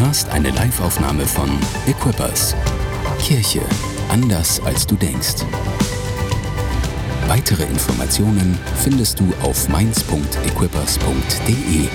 [0.00, 1.50] hörst eine Liveaufnahme von
[1.86, 2.54] Equippers.
[3.20, 3.60] Kirche
[4.08, 5.44] anders als du denkst.
[7.26, 11.88] Weitere Informationen findest du auf mainz.equippers.de.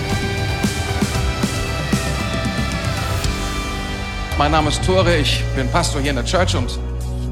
[4.38, 6.77] Mein Name ist Tore, ich bin Pastor hier in der Church und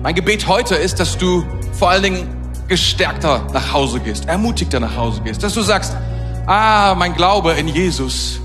[0.01, 2.29] mein Gebet heute ist, dass du vor allen Dingen
[2.67, 5.97] gestärkter nach Hause gehst, ermutigter nach Hause gehst, dass du sagst,
[6.45, 8.39] ah, mein Glaube in Jesus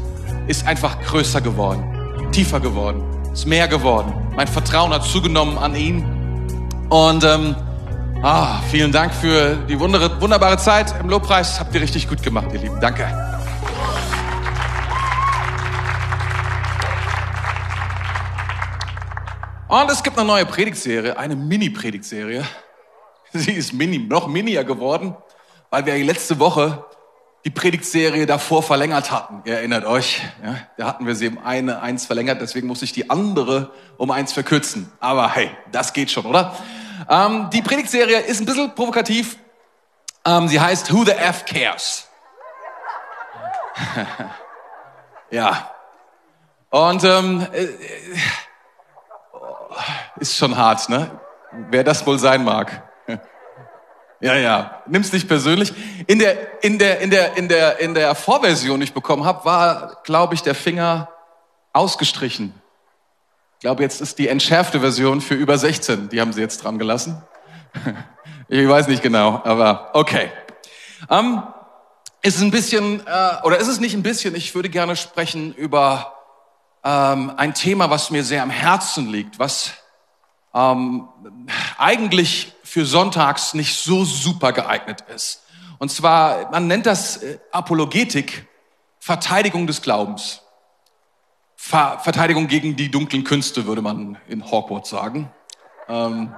[0.48, 1.95] ist einfach größer geworden,
[2.36, 4.12] tiefer geworden, ist mehr geworden.
[4.36, 6.04] Mein Vertrauen hat zugenommen an ihn.
[6.90, 7.56] Und ähm,
[8.22, 11.58] ah, vielen Dank für die wunderbare Zeit im Lobpreis.
[11.58, 12.78] Habt ihr richtig gut gemacht, ihr Lieben.
[12.78, 13.04] Danke.
[19.68, 22.44] Und es gibt eine neue Predigtserie, eine Mini-Predigtserie.
[23.32, 25.16] Sie ist mini, noch minier geworden,
[25.70, 26.84] weil wir letzte Woche
[27.46, 29.42] die Predigtserie davor verlängert hatten.
[29.44, 32.92] Ihr erinnert euch, ja, da hatten wir sie um eine eins verlängert, deswegen musste ich
[32.92, 34.90] die andere um eins verkürzen.
[34.98, 36.56] Aber hey, das geht schon, oder?
[37.08, 39.38] Ähm, die Predigtserie ist ein bisschen provokativ.
[40.24, 42.08] Ähm, sie heißt Who the F Cares.
[45.30, 45.70] ja.
[46.70, 47.68] Und ähm, äh,
[50.18, 51.12] ist schon hart, ne?
[51.70, 52.85] Wer das wohl sein mag.
[54.20, 55.72] Ja, ja, nimm's nicht persönlich.
[56.06, 59.44] In der, in der, in der, in der, in der Vorversion, die ich bekommen habe,
[59.44, 61.08] war, glaube ich, der Finger
[61.72, 62.54] ausgestrichen.
[63.54, 66.08] Ich glaube, jetzt ist die entschärfte Version für über 16.
[66.08, 67.22] Die haben sie jetzt dran gelassen.
[68.48, 70.30] Ich weiß nicht genau, aber okay.
[71.10, 71.42] Ähm,
[72.22, 75.52] ist es ein bisschen, äh, oder ist es nicht ein bisschen, ich würde gerne sprechen
[75.52, 76.14] über
[76.84, 79.72] ähm, ein Thema, was mir sehr am Herzen liegt, was
[80.54, 81.08] ähm,
[81.76, 85.44] eigentlich für sonntags nicht so super geeignet ist.
[85.78, 88.46] Und zwar, man nennt das äh, Apologetik,
[88.98, 90.42] Verteidigung des Glaubens.
[91.54, 95.30] Ver Verteidigung gegen die dunklen Künste, würde man in Hogwarts sagen.
[95.88, 96.34] Ähm,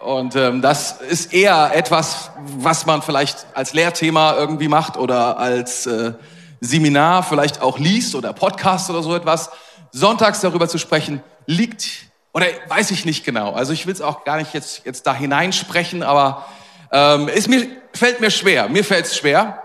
[0.00, 5.86] und ähm, das ist eher etwas, was man vielleicht als Lehrthema irgendwie macht oder als
[5.86, 6.14] äh,
[6.60, 9.50] Seminar vielleicht auch liest oder Podcast oder so etwas.
[9.92, 13.52] Sonntags darüber zu sprechen, liegt oder weiß ich nicht genau.
[13.52, 16.46] Also ich will es auch gar nicht jetzt, jetzt da hineinsprechen, aber
[16.90, 18.68] ähm, es mir, fällt mir schwer.
[18.68, 19.62] Mir fällt es schwer,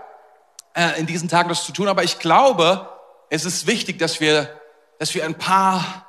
[0.74, 1.88] äh, in diesen Tagen das zu tun.
[1.88, 2.88] Aber ich glaube,
[3.30, 4.60] es ist wichtig, dass wir,
[4.98, 6.06] dass wir ein paar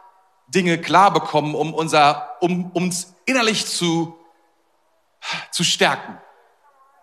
[0.47, 4.17] Dinge klar bekommen, um, unser, um uns innerlich zu,
[5.51, 6.17] zu stärken.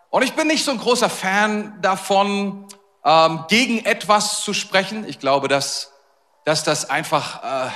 [0.09, 2.67] Und ich bin nicht so ein großer Fan davon,
[3.03, 5.07] ähm, gegen etwas zu sprechen.
[5.07, 5.93] Ich glaube, dass,
[6.45, 7.67] dass das einfach...
[7.67, 7.71] Äh,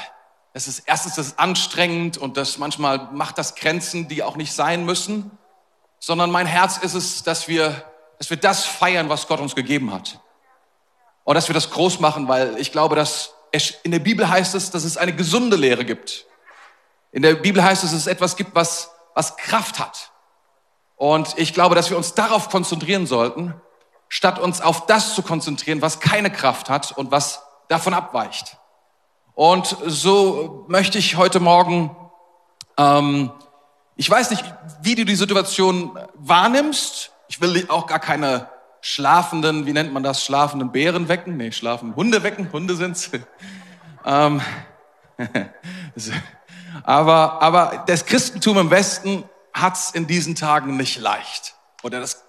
[0.54, 4.54] es ist erstens das ist anstrengend und das manchmal macht das Grenzen, die auch nicht
[4.54, 5.32] sein müssen,
[6.00, 7.86] sondern mein Herz ist es, dass wir,
[8.18, 10.20] dass wir das feiern, was Gott uns gegeben hat.
[11.24, 14.56] Und dass wir das groß machen, weil ich glaube, dass es, in der Bibel heißt
[14.56, 16.26] es, dass es eine gesunde Lehre gibt.
[17.12, 20.12] In der Bibel heißt es, dass es etwas gibt, was, was Kraft hat.
[20.96, 23.54] Und ich glaube, dass wir uns darauf konzentrieren sollten,
[24.08, 28.58] statt uns auf das zu konzentrieren, was keine Kraft hat und was davon abweicht.
[29.34, 31.96] Und so möchte ich heute Morgen,
[32.78, 33.32] ähm,
[33.96, 34.44] ich weiß nicht,
[34.82, 37.12] wie du die Situation wahrnimmst.
[37.28, 38.50] Ich will auch gar keine
[38.82, 41.38] schlafenden, wie nennt man das, schlafenden Bären wecken.
[41.38, 42.52] Nee, schlafenden Hunde wecken.
[42.52, 43.12] Hunde sind's.
[44.06, 44.42] ähm,
[46.84, 51.56] aber, aber das Christentum im Westen hat's in diesen Tagen nicht leicht.
[51.84, 52.24] Oder das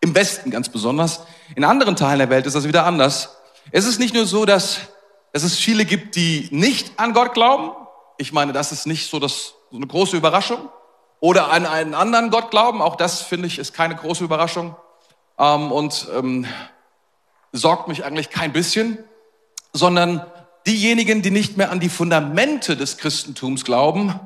[0.00, 1.22] im Westen ganz besonders.
[1.54, 3.36] In anderen Teilen der Welt ist das wieder anders.
[3.70, 4.80] Es ist nicht nur so, dass
[5.34, 7.72] dass es viele gibt, die nicht an Gott glauben.
[8.18, 10.68] Ich meine, das ist nicht so, das, so eine große Überraschung.
[11.18, 12.80] Oder an einen anderen Gott glauben.
[12.80, 14.76] Auch das finde ich ist keine große Überraschung.
[15.36, 16.46] Ähm, und ähm,
[17.50, 19.02] sorgt mich eigentlich kein bisschen,
[19.72, 20.24] sondern
[20.68, 24.20] diejenigen, die nicht mehr an die Fundamente des Christentums glauben,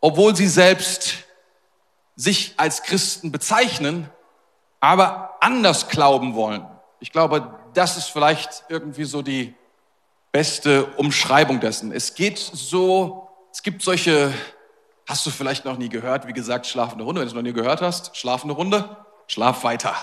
[0.00, 1.24] obwohl sie selbst
[2.14, 4.08] sich als Christen bezeichnen,
[4.78, 6.64] aber anders glauben wollen.
[7.00, 9.57] Ich glaube, das ist vielleicht irgendwie so die
[10.38, 11.90] beste Umschreibung dessen.
[11.90, 14.32] Es geht so, es gibt solche,
[15.04, 17.20] hast du vielleicht noch nie gehört, wie gesagt, schlafende Runde.
[17.20, 18.96] Wenn du es noch nie gehört hast, schlafende Runde,
[19.26, 19.96] schlaf weiter.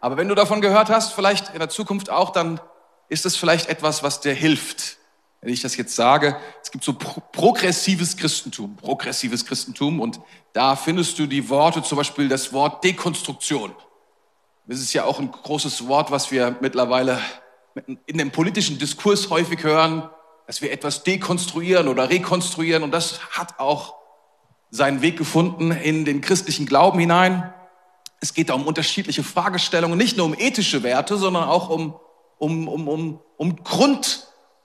[0.00, 2.60] Aber wenn du davon gehört hast, vielleicht in der Zukunft auch, dann
[3.08, 4.98] ist es vielleicht etwas, was dir hilft.
[5.40, 10.20] Wenn ich das jetzt sage, es gibt so pro progressives Christentum, progressives Christentum und
[10.52, 13.74] da findest du die Worte, zum Beispiel das Wort Dekonstruktion.
[14.66, 17.20] Das ist ja auch ein großes Wort, was wir mittlerweile
[18.06, 20.08] in dem politischen Diskurs häufig hören,
[20.46, 23.94] dass wir etwas dekonstruieren oder rekonstruieren und das hat auch
[24.70, 27.52] seinen Weg gefunden in den christlichen Glauben hinein.
[28.20, 31.94] Es geht da um unterschiedliche Fragestellungen, nicht nur um ethische Werte, sondern auch um,
[32.38, 33.56] um, um, um, um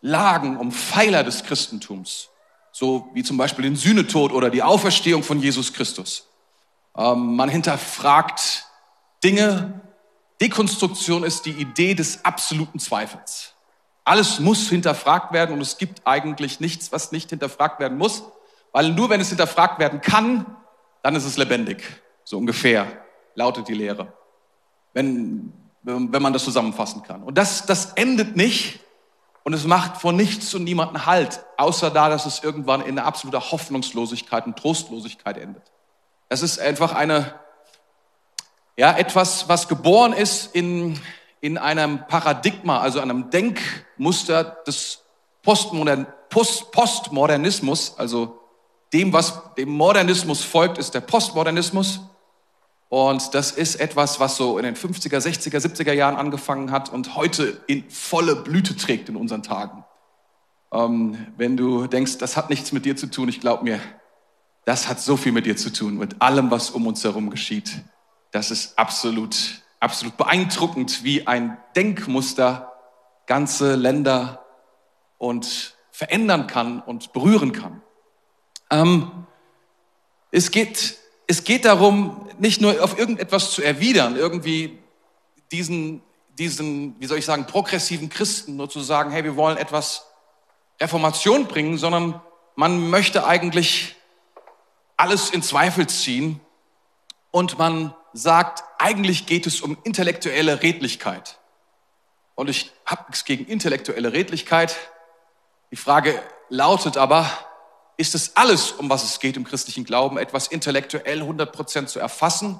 [0.02, 2.30] Lagen, um Pfeiler des Christentums,
[2.72, 6.28] so wie zum Beispiel den Sühnetod oder die Auferstehung von Jesus Christus.
[6.98, 8.66] Ähm, man hinterfragt
[9.24, 9.82] Dinge.
[10.42, 13.54] Dekonstruktion ist die Idee des absoluten Zweifels.
[14.04, 18.24] Alles muss hinterfragt werden und es gibt eigentlich nichts, was nicht hinterfragt werden muss,
[18.72, 20.46] weil nur wenn es hinterfragt werden kann,
[21.02, 21.84] dann ist es lebendig.
[22.24, 22.88] So ungefähr
[23.36, 24.14] lautet die Lehre.
[24.94, 27.24] Wenn, wenn man das zusammenfassen kann.
[27.24, 28.80] Und das, das endet nicht
[29.44, 33.52] und es macht vor nichts und niemanden Halt, außer da, dass es irgendwann in absoluter
[33.52, 35.72] Hoffnungslosigkeit und Trostlosigkeit endet.
[36.30, 37.36] Es ist einfach eine,
[38.78, 41.00] ja, etwas, was geboren ist in,
[41.42, 45.02] in einem Paradigma, also einem Denkmuster des
[45.44, 48.40] Postmodern, Post, Postmodernismus, also
[48.92, 52.02] dem, was dem Modernismus folgt, ist der Postmodernismus.
[52.90, 57.16] Und das ist etwas, was so in den 50er, 60er, 70er Jahren angefangen hat und
[57.16, 59.84] heute in volle Blüte trägt in unseren Tagen.
[60.72, 63.80] Ähm, wenn du denkst, das hat nichts mit dir zu tun, ich glaube mir,
[64.66, 67.82] das hat so viel mit dir zu tun, mit allem, was um uns herum geschieht.
[68.36, 72.74] Das ist absolut, absolut beeindruckend, wie ein Denkmuster
[73.28, 74.46] ganze Länder
[75.18, 77.82] und verändern kann und berühren kann.
[78.70, 79.26] Ähm,
[80.32, 80.98] es geht,
[81.28, 84.80] es geht darum, nicht nur auf irgendetwas zu erwidern, irgendwie
[85.54, 86.02] diesen,
[86.38, 90.08] diesen, wie soll ich sagen, progressiven Christen nur zu sagen, hey, wir wollen etwas
[90.82, 92.20] Reformation bringen, sondern
[92.58, 93.96] man möchte eigentlich
[94.98, 96.42] alles in Zweifel ziehen
[97.32, 101.38] und man sagt, eigentlich geht es um intellektuelle Redlichkeit.
[102.36, 104.76] Und ich habe nichts gegen intellektuelle Redlichkeit.
[105.72, 107.30] Die Frage lautet aber,
[107.98, 112.60] ist es alles, um was es geht im christlichen Glauben, etwas intellektuell 100% zu erfassen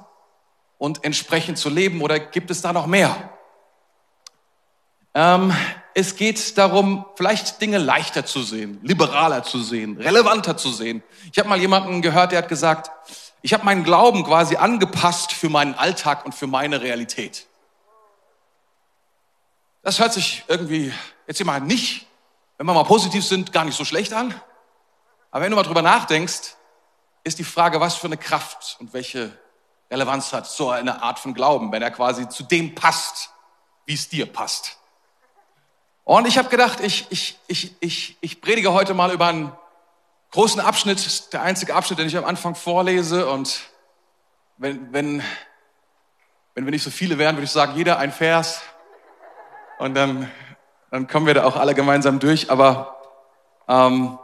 [0.78, 3.30] und entsprechend zu leben oder gibt es da noch mehr?
[5.14, 5.54] Ähm,
[5.94, 11.02] es geht darum, vielleicht Dinge leichter zu sehen, liberaler zu sehen, relevanter zu sehen.
[11.32, 12.90] Ich habe mal jemanden gehört, der hat gesagt,
[13.46, 17.46] ich habe meinen Glauben quasi angepasst für meinen Alltag und für meine Realität.
[19.82, 20.92] Das hört sich irgendwie
[21.28, 22.08] jetzt immer nicht,
[22.58, 24.34] wenn wir mal positiv sind, gar nicht so schlecht an.
[25.30, 26.56] Aber wenn du mal drüber nachdenkst,
[27.22, 29.30] ist die Frage, was für eine Kraft und welche
[29.92, 33.30] Relevanz hat so eine Art von Glauben, wenn er quasi zu dem passt,
[33.84, 34.76] wie es dir passt.
[36.02, 39.52] Und ich habe gedacht, ich, ich, ich, ich, ich predige heute mal über einen
[40.30, 43.28] großen Abschnitt, der einzige Abschnitt, den ich am Anfang vorlese.
[43.28, 43.60] Und
[44.58, 45.22] wenn, wenn,
[46.54, 48.60] wenn wir nicht so viele wären, würde ich sagen, jeder ein Vers.
[49.78, 50.30] Und dann,
[50.90, 52.50] dann kommen wir da auch alle gemeinsam durch.
[52.50, 52.96] Aber
[53.68, 54.18] ähm,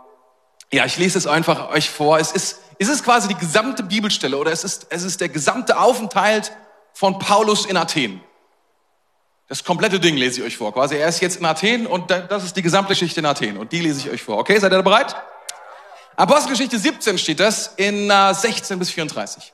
[0.73, 2.19] ja, ich lese es einfach euch vor.
[2.19, 5.79] Es ist, es ist quasi die gesamte Bibelstelle oder es ist, es ist der gesamte
[5.79, 6.53] Aufenthalt
[6.95, 8.21] von Paulus in Athen.
[9.49, 10.73] Das komplette Ding lese ich euch vor.
[10.73, 13.73] Quasi, er ist jetzt in Athen und das ist die gesamte Geschichte in Athen und
[13.73, 14.39] die lese ich euch vor.
[14.39, 15.15] Okay, seid ihr bereit?
[16.23, 19.53] Apostelgeschichte 17 steht das in 16 äh, bis 34.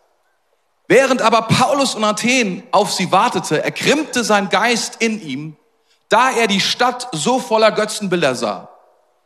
[0.87, 5.57] Während aber Paulus in Athen auf sie wartete, ergrimmte sein Geist in ihm,
[6.11, 8.69] da er die Stadt so voller Götzenbilder sah.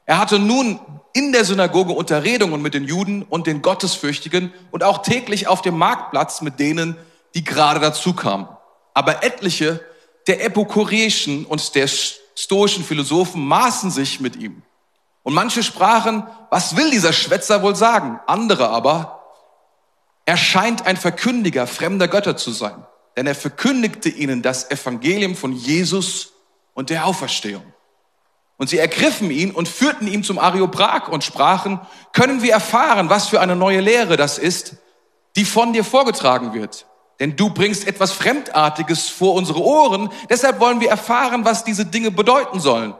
[0.07, 0.79] Er hatte nun
[1.15, 5.77] in der Synagoge Unterredungen mit den Juden und den Gottesfürchtigen und auch täglich auf dem
[5.77, 6.97] Marktplatz mit denen,
[7.35, 8.47] die gerade dazu kamen.
[8.95, 9.81] Aber etliche
[10.29, 14.63] der epikureischen und der stoischen Philosophen maßen sich mit ihm.
[15.23, 18.21] Und manche sprachen, was will dieser Schwätzer wohl sagen?
[18.27, 19.23] Andere aber,
[20.25, 22.87] er scheint ein Verkündiger fremder Götter zu sein,
[23.17, 26.33] denn er verkündigte ihnen das Evangelium von Jesus
[26.75, 27.65] und der Auferstehung.
[28.57, 31.81] Und sie ergriffen ihn und führten ihn zum Areopag und sprachen,
[32.13, 34.77] können wir erfahren, was für eine neue Lehre das ist,
[35.35, 36.87] die von dir vorgetragen wird.
[37.19, 42.11] Denn du bringst etwas Fremdartiges vor unsere Ohren, deshalb wollen wir erfahren, was diese Dinge
[42.11, 42.95] bedeuten sollen.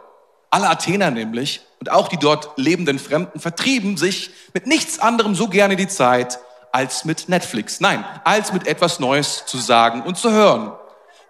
[0.53, 5.49] Alle Athener nämlich und auch die dort lebenden Fremden vertrieben sich mit nichts anderem so
[5.49, 6.39] gerne die Zeit
[6.73, 7.81] als mit Netflix.
[7.81, 10.73] Nein, als mit etwas Neues zu sagen und zu hören.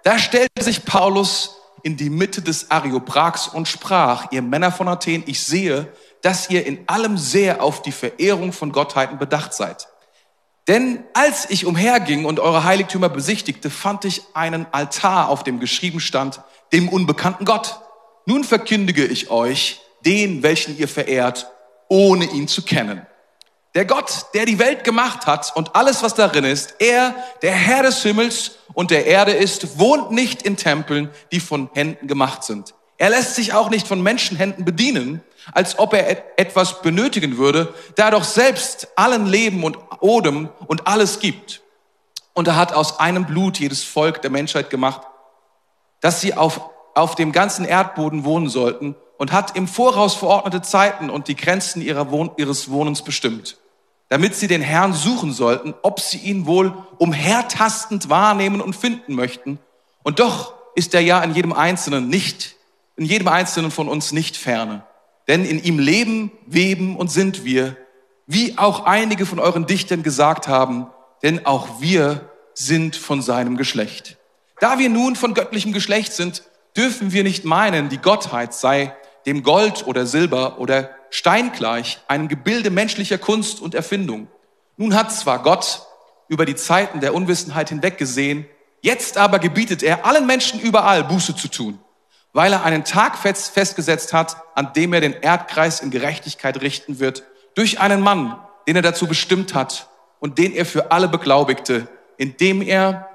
[0.02, 5.22] Da stellte sich Paulus in die Mitte des Areoprags und sprach, ihr Männer von Athen,
[5.26, 5.86] ich sehe,
[6.22, 9.86] dass ihr in allem sehr auf die Verehrung von Gottheiten bedacht seid.
[10.66, 16.00] Denn als ich umherging und eure Heiligtümer besichtigte, fand ich einen Altar, auf dem geschrieben
[16.00, 16.40] stand,
[16.72, 17.81] dem unbekannten Gott.
[18.26, 21.48] Nun verkündige ich euch den, welchen ihr verehrt,
[21.88, 23.06] ohne ihn zu kennen.
[23.74, 27.82] Der Gott, der die Welt gemacht hat und alles, was darin ist, er, der Herr
[27.82, 32.74] des Himmels und der Erde ist, wohnt nicht in Tempeln, die von Händen gemacht sind.
[32.98, 38.06] Er lässt sich auch nicht von Menschenhänden bedienen, als ob er etwas benötigen würde, da
[38.06, 41.62] er doch selbst allen Leben und Odem und alles gibt.
[42.34, 45.02] Und er hat aus einem Blut jedes Volk der Menschheit gemacht,
[46.00, 46.60] dass sie auf,
[46.94, 51.82] auf dem ganzen Erdboden wohnen sollten und hat im Voraus verordnete Zeiten und die Grenzen
[52.10, 53.56] Wohn ihres Wohnens bestimmt,
[54.08, 59.58] damit sie den Herrn suchen sollten, ob sie ihn wohl umhertastend wahrnehmen und finden möchten.
[60.02, 62.56] Und doch ist er ja in jedem Einzelnen nicht,
[62.96, 64.84] in jedem Einzelnen von uns nicht ferne.
[65.28, 67.76] Denn in ihm leben, weben und sind wir,
[68.26, 70.88] wie auch einige von euren Dichtern gesagt haben,
[71.22, 74.18] denn auch wir sind von seinem Geschlecht.
[74.60, 76.42] Da wir nun von göttlichem Geschlecht sind,
[76.76, 78.94] dürfen wir nicht meinen, die Gottheit sei
[79.26, 84.28] dem Gold oder Silber oder Stein gleich, einem Gebilde menschlicher Kunst und Erfindung.
[84.76, 85.82] Nun hat zwar Gott
[86.28, 88.46] über die Zeiten der Unwissenheit hinweggesehen,
[88.80, 91.78] jetzt aber gebietet er allen Menschen überall Buße zu tun,
[92.32, 97.24] weil er einen Tag festgesetzt hat, an dem er den Erdkreis in Gerechtigkeit richten wird,
[97.54, 99.88] durch einen Mann, den er dazu bestimmt hat
[100.20, 101.86] und den er für alle beglaubigte,
[102.16, 103.08] indem er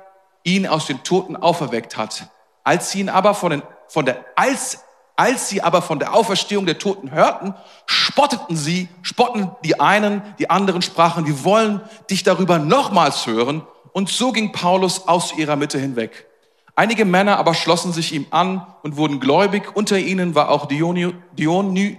[0.44, 2.30] ihn aus den Toten auferweckt hat.
[2.68, 4.84] Als sie ihn aber von, den, von der, als,
[5.16, 7.54] als sie aber von der Auferstehung der Toten hörten,
[7.86, 13.66] spotteten sie, spotten die einen, die anderen sprachen, wir wollen dich darüber nochmals hören.
[13.94, 16.28] Und so ging Paulus aus ihrer Mitte hinweg.
[16.76, 19.74] Einige Männer aber schlossen sich ihm an und wurden gläubig.
[19.74, 21.94] Unter ihnen war auch Dionysius,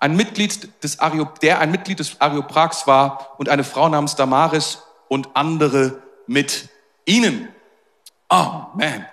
[0.00, 4.82] ein Mitglied des Areop der ein Mitglied des Areoprags war und eine Frau namens Damaris
[5.06, 6.70] und andere mit
[7.04, 7.50] ihnen.
[8.28, 9.06] Oh man.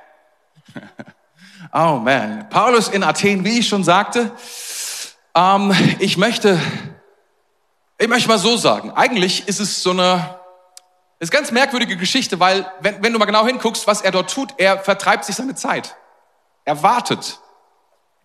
[1.72, 2.50] Oh man.
[2.50, 4.32] Paulus in Athen, wie ich schon sagte,
[5.36, 6.60] ähm, ich möchte,
[7.98, 10.39] ich möchte mal so sagen, eigentlich ist es so eine,
[11.20, 14.53] ist ganz merkwürdige Geschichte, weil wenn, wenn du mal genau hinguckst, was er dort tut,
[14.58, 15.96] er vertreibt sich seine Zeit.
[16.65, 17.39] Er wartet.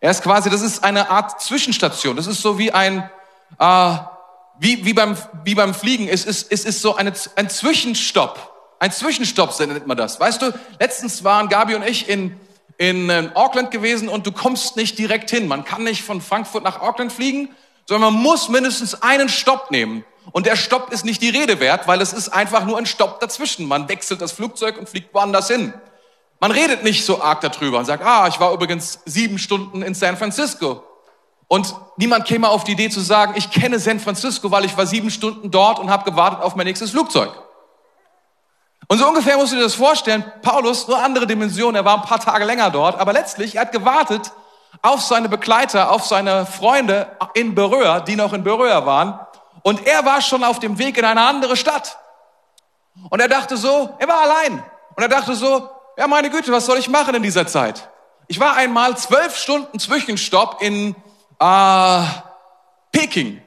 [0.01, 2.17] Er ist quasi, das ist eine Art Zwischenstation.
[2.17, 3.11] Das ist so wie ein,
[3.59, 3.97] äh,
[4.59, 6.09] wie, wie, beim, wie beim Fliegen.
[6.09, 8.58] Es ist, es ist so eine, ein Zwischenstopp.
[8.79, 10.21] Ein Zwischenstopp nennt man das.
[10.21, 12.39] Weißt du, letztens waren Gabi und ich in,
[12.77, 15.49] in äh, Auckland gewesen und du kommst nicht direkt hin.
[15.49, 17.51] Man kann nicht von Frankfurt nach Auckland fliegen,
[17.87, 20.05] sondern man muss mindestens einen Stopp nehmen.
[20.31, 23.19] Und der Stopp ist nicht die Rede wert, weil es ist einfach nur ein Stopp
[23.21, 23.67] dazwischen.
[23.67, 25.73] Man wechselt das Flugzeug und fliegt woanders hin.
[26.39, 29.95] Man redet nicht so arg darüber und sagt, ah, ich war übrigens sieben Stunden in
[29.95, 30.85] San Francisco.
[31.49, 34.87] Und niemand käme auf die Idee zu sagen, ich kenne San Francisco, weil ich war
[34.87, 37.33] sieben Stunden dort und habe gewartet auf mein nächstes Flugzeug.
[38.89, 40.25] Und so ungefähr musst du dir das vorstellen.
[40.41, 43.73] Paulus, nur andere Dimension, er war ein paar Tage länger dort, aber letztlich, er hat
[43.73, 44.33] gewartet
[44.81, 49.19] auf seine Begleiter, auf seine Freunde in Beröa, die noch in Beröa waren.
[49.63, 51.99] Und er war schon auf dem Weg in eine andere Stadt.
[53.11, 54.63] Und er dachte so, er war allein.
[54.97, 55.69] Und er dachte so,
[55.99, 57.91] ja meine Güte, was soll ich machen in dieser Zeit?
[58.27, 60.95] Ich war einmal zwölf Stunden Zwischenstopp in
[61.39, 62.03] äh,
[62.93, 63.43] Peking,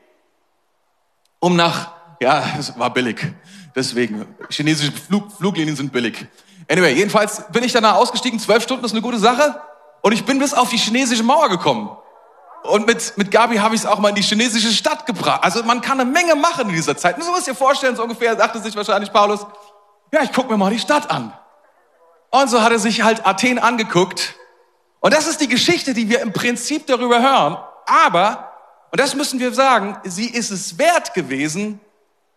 [1.40, 3.34] um nach, ja, es war billig,
[3.76, 6.26] deswegen, chinesische Flug, Fluglinien sind billig.
[6.70, 9.62] Anyway, jedenfalls bin ich danach ausgestiegen, zwölf Stunden ist eine gute Sache
[10.02, 11.90] und ich bin bis auf die chinesische Mauer gekommen.
[12.64, 15.44] Und mit, mit Gabi habe ich es auch mal in die chinesische Stadt gebracht.
[15.44, 17.22] Also man kann eine Menge machen in dieser Zeit.
[17.22, 19.46] So muss dir vorstellen, so ungefähr dachte sich wahrscheinlich Paulus,
[20.12, 21.34] ja, ich gucke mir mal die Stadt an.
[22.30, 24.36] Und so hat er sich halt Athen angeguckt.
[25.00, 27.58] Und das ist die Geschichte, die wir im Prinzip darüber hören.
[27.88, 28.52] Aber,
[28.92, 31.80] und das müssen wir sagen, sie ist es wert gewesen,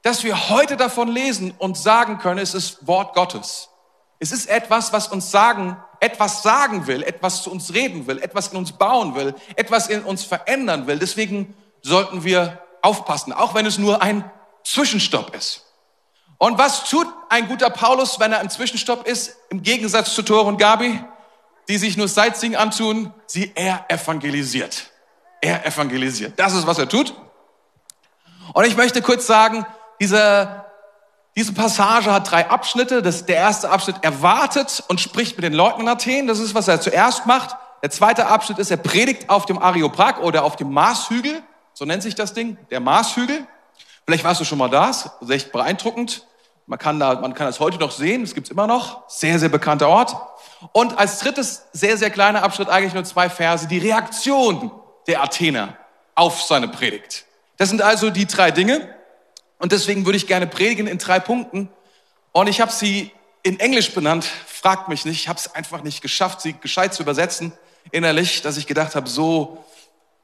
[0.05, 3.71] dass wir heute davon lesen und sagen können, es ist Wort Gottes.
[4.19, 8.49] Es ist etwas, was uns sagen, etwas sagen will, etwas zu uns reden will, etwas
[8.49, 10.99] in uns bauen will, etwas in uns verändern will.
[10.99, 14.31] Deswegen sollten wir aufpassen, auch wenn es nur ein
[14.63, 15.65] Zwischenstopp ist.
[16.37, 20.45] Und was tut ein guter Paulus, wenn er im Zwischenstopp ist, im Gegensatz zu Thor
[20.45, 21.03] und Gabi,
[21.69, 23.15] die sich nur Sightseeing antun?
[23.27, 24.91] Sie, er evangelisiert.
[25.41, 26.39] Er evangelisiert.
[26.39, 27.15] Das ist, was er tut.
[28.53, 29.65] Und ich möchte kurz sagen,
[30.01, 30.65] diese,
[31.37, 33.03] diese Passage hat drei Abschnitte.
[33.03, 36.27] Das, der erste Abschnitt, er wartet und spricht mit den Leuten in Athen.
[36.27, 37.57] Das ist, was er zuerst macht.
[37.83, 41.43] Der zweite Abschnitt ist, er predigt auf dem Areopag oder auf dem Marshügel.
[41.75, 43.47] So nennt sich das Ding, der Marshügel.
[44.07, 46.27] Vielleicht warst du schon mal da, das ist echt beeindruckend.
[46.67, 49.09] Man kann, da, man kann das heute noch sehen, das gibt's immer noch.
[49.09, 50.17] Sehr, sehr bekannter Ort.
[50.73, 54.71] Und als drittes, sehr, sehr kleiner Abschnitt, eigentlich nur zwei Verse, die Reaktion
[55.07, 55.77] der Athener
[56.15, 57.27] auf seine Predigt.
[57.59, 58.89] Das sind also die drei Dinge.
[59.65, 61.71] Und deswegen würde ich gerne predigen in drei Punkten.
[62.33, 63.11] Und ich habe sie
[63.43, 64.27] in Englisch benannt.
[64.47, 67.51] Fragt mich nicht, ich habe es einfach nicht geschafft, sie gescheit zu übersetzen
[67.91, 69.65] innerlich, dass ich gedacht habe, so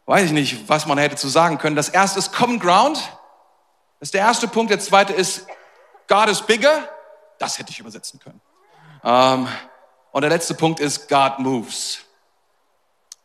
[0.05, 1.75] weiß ich nicht, was man hätte zu sagen können.
[1.75, 2.99] Das erste ist Common Ground.
[3.99, 4.73] Das ist der erste Punkt.
[4.73, 5.47] Der zweite ist
[6.07, 6.87] God is bigger.
[7.39, 8.43] Das hätte ich übersetzen können.
[9.03, 9.49] Ähm,
[10.13, 12.01] und der letzte Punkt ist God moves.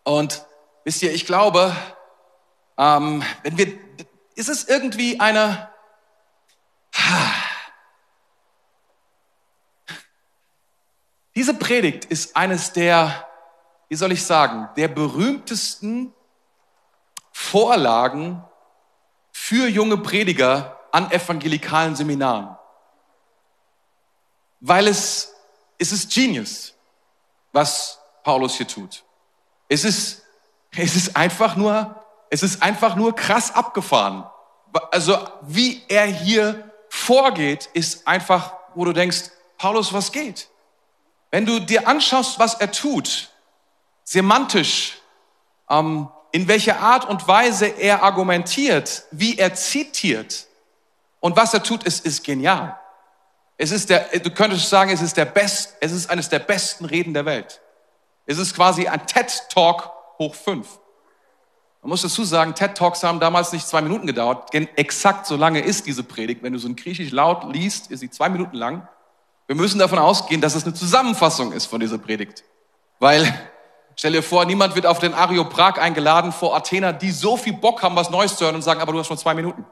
[0.05, 0.45] Und
[0.85, 1.75] wisst ihr, ich glaube,
[2.77, 3.77] ähm, wenn wir,
[4.35, 5.74] ist es irgendwie eine,
[11.35, 13.25] diese Predigt ist eines der
[13.87, 16.13] wie soll ich sagen, der berühmtesten
[17.31, 18.43] Vorlagen
[19.31, 22.57] für junge Prediger an evangelikalen Seminaren.
[24.59, 25.33] Weil es,
[25.77, 26.73] es ist Genius,
[27.51, 29.03] was Paulus hier tut.
[29.67, 30.23] Es ist,
[30.71, 34.25] es ist einfach nur, es ist einfach nur krass abgefahren.
[34.91, 36.71] Also, wie er hier
[37.05, 40.49] vorgeht, ist einfach, wo du denkst, Paulus, was geht?
[41.31, 43.29] Wenn du dir anschaust, was er tut,
[44.03, 44.97] semantisch,
[45.69, 50.47] ähm, in welcher Art und Weise er argumentiert, wie er zitiert
[51.19, 52.77] und was er tut, ist, ist genial.
[53.57, 56.85] Es ist der, du könntest sagen, es ist der best, es ist eines der besten
[56.85, 57.61] Reden der Welt.
[58.25, 60.79] Es ist quasi ein TED Talk hoch fünf.
[61.85, 64.51] Man muss dazu sagen, TED Talks haben damals nicht zwei Minuten gedauert.
[64.75, 66.41] Exakt so lange ist diese Predigt.
[66.41, 68.87] Wenn du so ein Griechisch laut liest, ist sie zwei Minuten lang.
[69.45, 72.43] Wir müssen davon ausgehen, dass es eine Zusammenfassung ist von dieser Predigt.
[72.99, 73.31] Weil
[73.95, 77.83] Stell dir vor, niemand wird auf den Areopag eingeladen vor Athener, die so viel Bock
[77.83, 79.63] haben, was Neues zu hören und sagen, aber du hast schon zwei Minuten.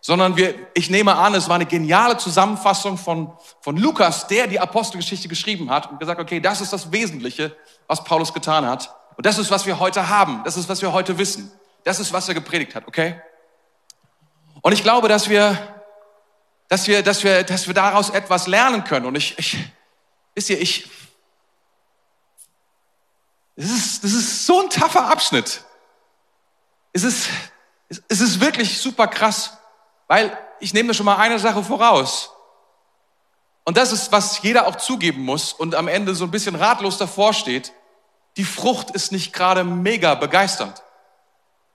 [0.00, 4.58] Sondern wir, ich nehme an, es war eine geniale Zusammenfassung von, von Lukas, der die
[4.58, 7.54] Apostelgeschichte geschrieben hat und gesagt, okay, das ist das Wesentliche,
[7.86, 8.92] was Paulus getan hat.
[9.16, 10.42] Und das ist, was wir heute haben.
[10.44, 11.50] Das ist, was wir heute wissen.
[11.84, 13.20] Das ist, was er gepredigt hat, okay?
[14.62, 15.58] Und ich glaube, dass wir,
[16.68, 19.06] dass wir, dass wir, dass wir daraus etwas lernen können.
[19.06, 19.58] Und ich, ich,
[20.34, 20.88] wisst ihr, ich,
[23.56, 25.62] das ist, das ist so ein taffer Abschnitt.
[26.92, 27.28] Es ist,
[28.08, 29.58] es ist wirklich super krass,
[30.06, 32.30] weil ich nehme mir schon mal eine Sache voraus.
[33.64, 36.98] Und das ist, was jeder auch zugeben muss und am Ende so ein bisschen ratlos
[36.98, 37.72] davor steht.
[38.36, 40.82] Die Frucht ist nicht gerade mega begeisternd.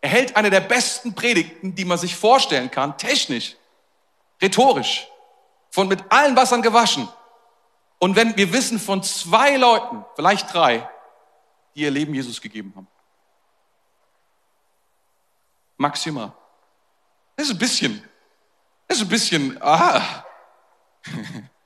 [0.01, 3.55] Er hält eine der besten Predigten, die man sich vorstellen kann, technisch,
[4.41, 5.07] rhetorisch,
[5.71, 7.07] von mit allen Wassern gewaschen.
[7.99, 10.89] Und wenn wir wissen von zwei Leuten, vielleicht drei,
[11.75, 12.87] die ihr Leben Jesus gegeben haben.
[15.77, 16.33] Maximal.
[17.35, 18.09] Das ist ein bisschen,
[18.87, 20.25] das ist ein bisschen, ah.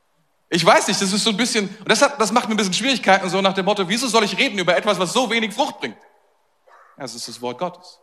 [0.53, 2.57] Ich weiß nicht, das ist so ein bisschen, und das, hat, das macht mir ein
[2.57, 5.51] bisschen Schwierigkeiten, so nach dem Motto, wieso soll ich reden über etwas, was so wenig
[5.51, 5.97] Frucht bringt?
[6.95, 7.97] Ja, es ist das Wort Gottes.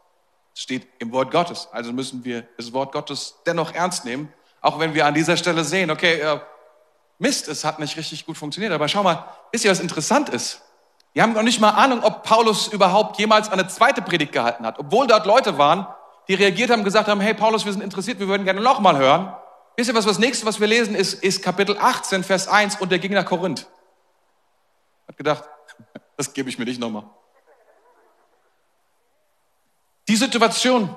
[0.53, 1.69] Es steht im Wort Gottes.
[1.71, 5.63] Also müssen wir das Wort Gottes dennoch ernst nehmen, auch wenn wir an dieser Stelle
[5.63, 6.41] sehen, okay, äh,
[7.21, 8.73] Mist, es hat nicht richtig gut funktioniert.
[8.73, 10.61] Aber schau mal, wisst ihr, was interessant ist?
[11.15, 14.81] Die haben noch nicht mal Ahnung, ob Paulus überhaupt jemals eine zweite Predigt gehalten hat.
[14.81, 15.87] Obwohl dort Leute waren,
[16.27, 19.33] die reagiert haben, gesagt haben, hey Paulus, wir sind interessiert, wir würden gerne nochmal hören.
[19.81, 22.93] Wisst ihr was, das nächste, was wir lesen, ist, ist Kapitel 18, Vers 1 und
[22.93, 23.67] der ging nach Korinth.
[25.09, 25.45] Hat gedacht,
[26.19, 27.05] das gebe ich mir nicht nochmal.
[30.07, 30.95] Die Situation,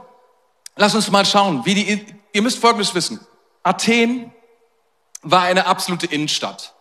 [0.76, 3.26] lass uns mal schauen, wie die, ihr müsst Folgendes wissen.
[3.64, 4.34] Athen
[5.22, 6.76] war eine absolute Innenstadt.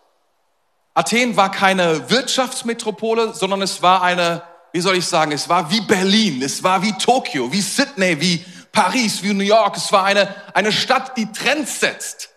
[0.95, 5.83] Athen war keine Wirtschaftsmetropole, sondern es war eine, wie soll ich sagen, es war wie
[5.83, 9.77] Berlin, es war wie Tokio, wie Sydney, wie Paris, wie New York.
[9.77, 12.31] Es war eine, eine Stadt, die Trends setzt.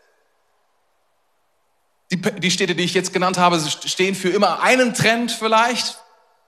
[2.12, 5.98] Die, die Städte, die ich jetzt genannt habe, stehen für immer einen Trend vielleicht.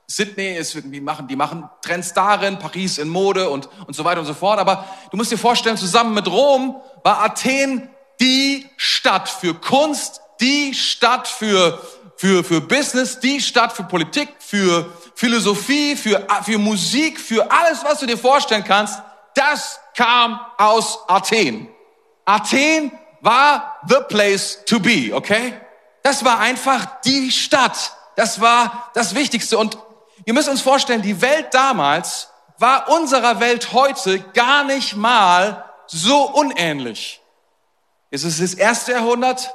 [0.10, 4.19] Sydney ist irgendwie machen, die machen Trends darin, Paris in Mode und, und so weiter
[4.19, 4.60] und so fort.
[4.60, 10.73] Aber du musst dir vorstellen, zusammen mit Rom war Athen die Stadt für Kunst, die
[10.73, 11.82] Stadt für
[12.17, 18.00] für, für Business, die Stadt für Politik, für Philosophie, für, für Musik, für alles, was
[18.00, 19.00] du dir vorstellen kannst,
[19.38, 21.69] das kam aus Athen.
[22.26, 25.54] Athen war the place to be, okay?
[26.04, 27.93] Das war einfach die Stadt.
[28.15, 29.58] Das war das Wichtigste.
[29.58, 29.78] Und
[30.26, 36.23] wir müssen uns vorstellen, die Welt damals war unserer Welt heute gar nicht mal so
[36.30, 37.21] unähnlich.
[38.10, 39.54] Es ist das erste Jahrhundert,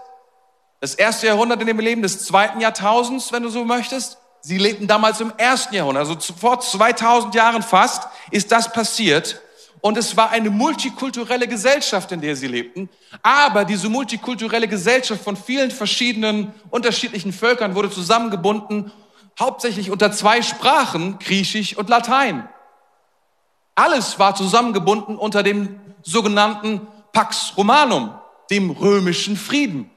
[0.81, 4.19] das erste Jahrhundert in dem Leben des zweiten Jahrtausends, wenn du so möchtest.
[4.41, 9.41] Sie lebten damals im ersten Jahrhundert, also vor 2000 Jahren fast ist das passiert.
[9.83, 12.89] Und es war eine multikulturelle Gesellschaft, in der sie lebten.
[13.21, 18.93] Aber diese multikulturelle Gesellschaft von vielen verschiedenen, unterschiedlichen Völkern wurde zusammengebunden,
[19.39, 22.49] hauptsächlich unter zwei Sprachen, Griechisch und Latein.
[23.75, 28.15] Alles war zusammengebunden unter dem sogenannten Pax Romanum,
[28.51, 29.91] dem römischen Frieden.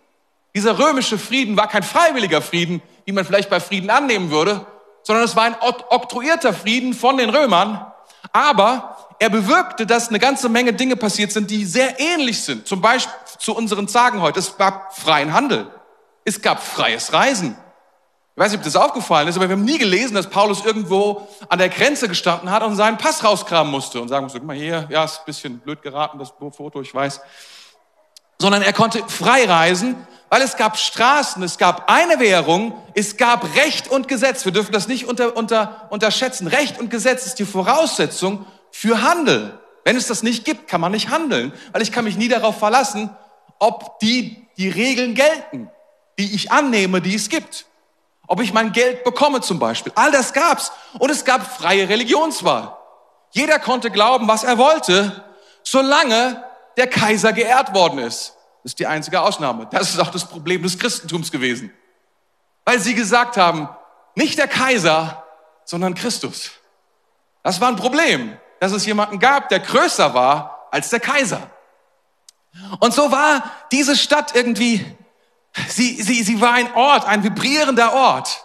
[0.56, 4.65] Dieser römische Frieden war kein freiwilliger Frieden, wie man vielleicht bei Frieden annehmen würde,
[5.04, 7.86] sondern es war ein oktroyierter Frieden von den Römern.
[8.32, 12.67] Aber er bewirkte, dass eine ganze Menge Dinge passiert sind, die sehr ähnlich sind.
[12.67, 14.39] Zum Beispiel zu unseren Tagen heute.
[14.39, 15.67] Es gab freien Handel.
[16.23, 17.56] Es gab freies Reisen.
[18.36, 21.25] Ich weiß nicht, ob das aufgefallen ist, aber wir haben nie gelesen, dass Paulus irgendwo
[21.47, 24.58] an der Grenze gestanden hat und seinen Pass rauskramen musste und sagen musste, guck mal
[24.58, 27.21] hier, ja, ist ein bisschen blöd geraten, das Foto, ich weiß.
[28.41, 29.95] Sondern er konnte frei reisen
[30.30, 34.43] Weil es gab Straßen, es gab eine Währung, es gab Recht und Gesetz.
[34.43, 36.47] Wir dürfen das nicht unter, unter, unterschätzen.
[36.47, 38.45] Recht und Gesetz ist die Voraussetzung
[38.77, 39.57] für Handel.
[39.85, 42.59] Wenn es das nicht gibt, kann man nicht handeln, weil ich kann mich nie darauf
[42.59, 43.09] verlassen,
[43.57, 45.71] ob die, die Regeln gelten,
[46.19, 47.67] die ich annehme, die es gibt.
[48.27, 49.93] Ob ich mein Geld bekomme zum Beispiel.
[49.95, 50.73] All das gab's.
[50.99, 52.75] Und es gab freie Religionswahl.
[53.31, 55.23] Jeder konnte glauben, was er wollte,
[55.63, 56.43] solange
[56.75, 58.35] der Kaiser geehrt worden ist.
[58.63, 59.67] Das ist die einzige Ausnahme.
[59.71, 61.71] Das ist auch das Problem des Christentums gewesen.
[62.65, 63.69] Weil sie gesagt haben,
[64.15, 65.23] nicht der Kaiser,
[65.63, 66.51] sondern Christus.
[67.41, 71.41] Das war ein Problem, dass es jemanden gab, der größer war als der Kaiser.
[72.80, 74.86] Und so war diese Stadt irgendwie,
[75.67, 78.43] sie, sie, sie war ein Ort, ein vibrierender Ort.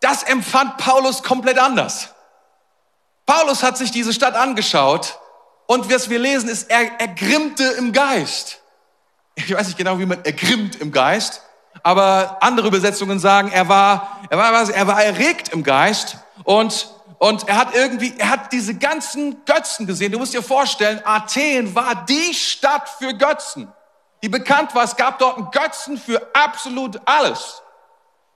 [0.00, 2.14] Das empfand Paulus komplett anders.
[3.26, 5.18] Paulus hat sich diese Stadt angeschaut
[5.66, 8.58] und was wir lesen ist, er ergrimmte im Geist
[9.46, 11.42] ich weiß nicht genau, wie man ergrimmt im Geist,
[11.82, 17.48] aber andere Übersetzungen sagen, er war, er war, er war erregt im Geist und und
[17.48, 20.12] er hat irgendwie, er hat diese ganzen Götzen gesehen.
[20.12, 23.72] Du musst dir vorstellen, Athen war die Stadt für Götzen,
[24.22, 24.84] die bekannt war.
[24.84, 27.60] Es gab dort einen Götzen für absolut alles.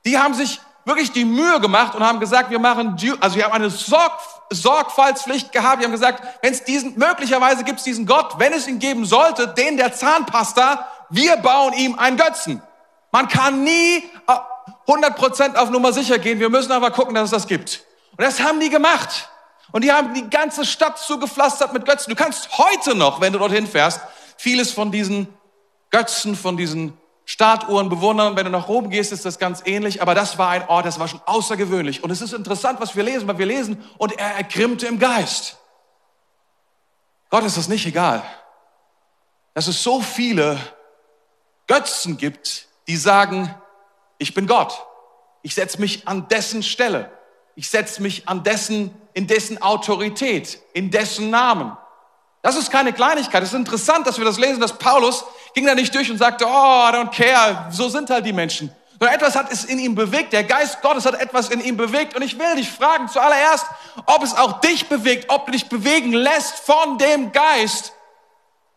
[0.04, 3.52] Die haben sich wirklich die Mühe gemacht und haben gesagt, wir machen, also wir haben
[3.52, 4.12] eine Sorg,
[4.50, 5.78] Sorgfaltspflicht gehabt.
[5.78, 9.04] Wir haben gesagt, wenn es diesen, möglicherweise gibt es diesen Gott, wenn es ihn geben
[9.04, 12.60] sollte, den der Zahnpasta, wir bauen ihm einen Götzen.
[13.12, 14.04] Man kann nie
[14.86, 16.40] 100% äh, auf Nummer sicher gehen.
[16.40, 17.84] Wir müssen aber gucken, dass es das gibt.
[18.22, 19.28] Und das haben die gemacht.
[19.72, 22.08] Und die haben die ganze Stadt zugepflastert mit Götzen.
[22.08, 24.00] Du kannst heute noch, wenn du dorthin fährst,
[24.36, 25.26] vieles von diesen
[25.90, 28.36] Götzen, von diesen Statuhren bewundern.
[28.36, 30.02] Wenn du nach Rom gehst, ist das ganz ähnlich.
[30.02, 32.04] Aber das war ein Ort, das war schon außergewöhnlich.
[32.04, 35.56] Und es ist interessant, was wir lesen, weil wir lesen, und er ergrimmte im Geist.
[37.28, 38.22] Gott ist das nicht egal.
[39.54, 40.60] Dass es so viele
[41.66, 43.52] Götzen gibt, die sagen,
[44.18, 44.86] ich bin Gott.
[45.42, 47.10] Ich setze mich an dessen Stelle.
[47.54, 51.76] Ich setze mich an dessen, in dessen Autorität, in dessen Namen.
[52.42, 53.42] Das ist keine Kleinigkeit.
[53.42, 56.44] Es ist interessant, dass wir das lesen, dass Paulus ging da nicht durch und sagte,
[56.44, 58.74] oh, I don't care, so sind halt die Menschen.
[58.98, 60.32] Sondern etwas hat es in ihm bewegt.
[60.32, 62.16] Der Geist Gottes hat etwas in ihm bewegt.
[62.16, 63.66] Und ich will dich fragen zuallererst,
[64.06, 67.92] ob es auch dich bewegt, ob du dich bewegen lässt von dem Geist,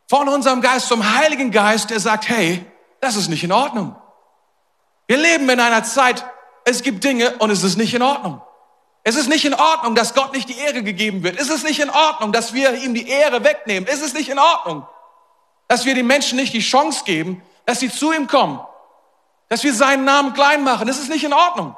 [0.07, 2.65] von unserem Geist zum Heiligen Geist, der sagt, hey,
[3.01, 3.95] das ist nicht in Ordnung.
[5.07, 6.25] Wir leben in einer Zeit,
[6.65, 8.41] es gibt Dinge und es ist nicht in Ordnung.
[9.07, 11.39] Es ist nicht in Ordnung, dass Gott nicht die Ehre gegeben wird.
[11.39, 13.87] Es ist nicht in Ordnung, dass wir ihm die Ehre wegnehmen.
[13.87, 14.87] Es ist nicht in Ordnung,
[15.67, 18.59] dass wir den Menschen nicht die Chance geben, dass sie zu ihm kommen.
[19.47, 20.89] Dass wir seinen Namen klein machen.
[20.89, 21.77] Es ist nicht in Ordnung.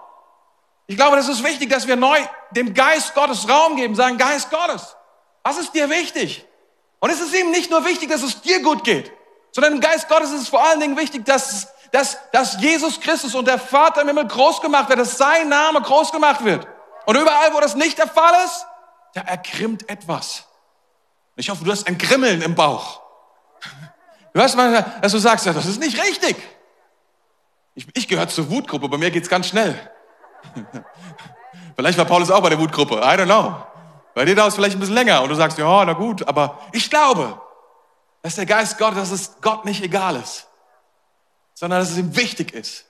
[0.87, 2.17] Ich glaube, das ist wichtig, dass wir neu
[2.51, 4.95] dem Geist Gottes Raum geben, sagen, Geist Gottes,
[5.43, 6.45] was ist dir wichtig?
[6.99, 9.11] Und es ist ihm nicht nur wichtig, dass es dir gut geht,
[9.51, 13.35] sondern im Geist Gottes ist es vor allen Dingen wichtig, dass, dass, dass Jesus Christus
[13.35, 16.65] und der Vater im Himmel groß gemacht wird, dass sein Name groß gemacht wird.
[17.07, 18.65] Und überall, wo das nicht der Fall ist,
[19.13, 20.43] da ergrimmt etwas.
[21.37, 23.01] Ich hoffe, du hast ein Grimmeln im Bauch.
[24.33, 26.35] Du hörst mal, dass du sagst, das ist nicht richtig.
[27.75, 29.89] Ich, ich gehöre zur Wutgruppe, bei mir geht's ganz schnell.
[31.77, 33.55] Vielleicht war Paulus auch bei der Wutgruppe, I don't know.
[34.13, 36.59] Bei dir dauert es vielleicht ein bisschen länger und du sagst, ja, na gut, aber
[36.73, 37.41] ich glaube,
[38.21, 40.47] dass der Geist Gottes, dass es Gott nicht egal ist,
[41.53, 42.83] sondern dass es ihm wichtig ist,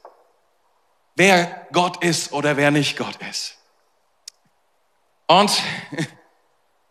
[1.16, 3.57] wer Gott ist oder wer nicht Gott ist.
[5.28, 5.62] Und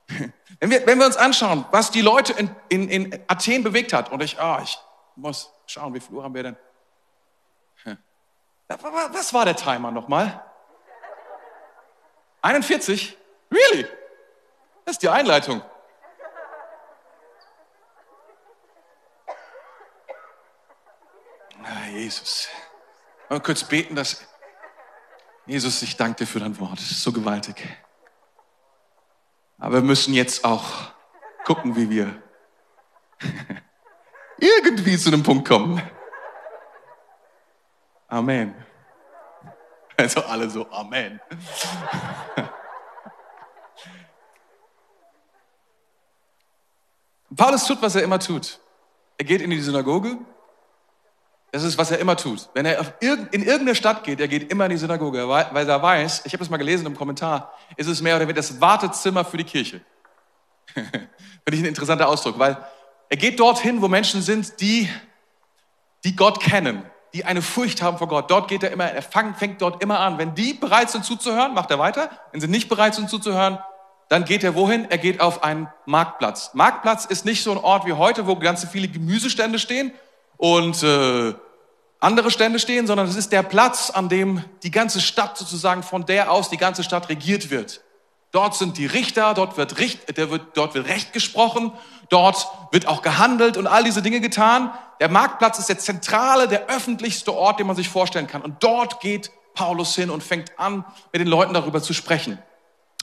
[0.60, 4.12] wenn wir, wenn wir uns anschauen, was die Leute in, in, in Athen bewegt hat,
[4.12, 4.78] und ich, ah, ich
[5.16, 6.56] muss schauen, wie viel Uhr haben wir denn?
[8.68, 10.42] Was war der Timer nochmal?
[12.42, 13.16] 41?
[13.50, 13.86] Really?
[14.84, 15.62] Das ist die Einleitung.
[21.62, 22.48] Ah, Jesus.
[23.28, 24.24] Mal kurz beten, dass
[25.46, 26.78] Jesus, ich danke dir für dein Wort.
[26.78, 27.56] Es ist so gewaltig.
[29.58, 30.92] Aber wir müssen jetzt auch
[31.44, 32.22] gucken, wie wir
[34.38, 35.80] irgendwie zu einem Punkt kommen.
[38.08, 38.54] Amen.
[39.96, 41.20] Also alle so, Amen.
[47.34, 48.60] Paulus tut, was er immer tut.
[49.18, 50.18] Er geht in die Synagoge.
[51.52, 52.48] Das ist, was er immer tut.
[52.54, 56.22] Wenn er in irgendeine Stadt geht, er geht immer in die Synagoge, weil er weiß,
[56.24, 59.36] ich habe das mal gelesen im Kommentar, ist es mehr oder weniger das Wartezimmer für
[59.36, 59.80] die Kirche.
[60.74, 60.92] Finde
[61.52, 62.56] ich ein interessanter Ausdruck, weil
[63.08, 64.88] er geht dorthin, wo Menschen sind, die,
[66.04, 66.82] die Gott kennen,
[67.14, 68.30] die eine Furcht haben vor Gott.
[68.30, 70.18] Dort geht er immer, er fängt, fängt dort immer an.
[70.18, 72.10] Wenn die bereit sind zuzuhören, macht er weiter.
[72.32, 73.58] Wenn sie nicht bereit sind zuzuhören,
[74.08, 74.90] dann geht er wohin?
[74.90, 76.50] Er geht auf einen Marktplatz.
[76.54, 79.92] Marktplatz ist nicht so ein Ort wie heute, wo ganz viele Gemüsestände stehen
[80.36, 81.34] und äh,
[82.00, 86.06] andere Stände stehen, sondern es ist der Platz, an dem die ganze Stadt sozusagen von
[86.06, 87.82] der aus die ganze Stadt regiert wird.
[88.32, 91.72] Dort sind die Richter, dort wird, Richt, der wird, dort wird Recht gesprochen,
[92.10, 94.70] dort wird auch gehandelt und all diese Dinge getan.
[95.00, 98.42] Der Marktplatz ist der zentrale, der öffentlichste Ort, den man sich vorstellen kann.
[98.42, 102.38] Und dort geht Paulus hin und fängt an, mit den Leuten darüber zu sprechen.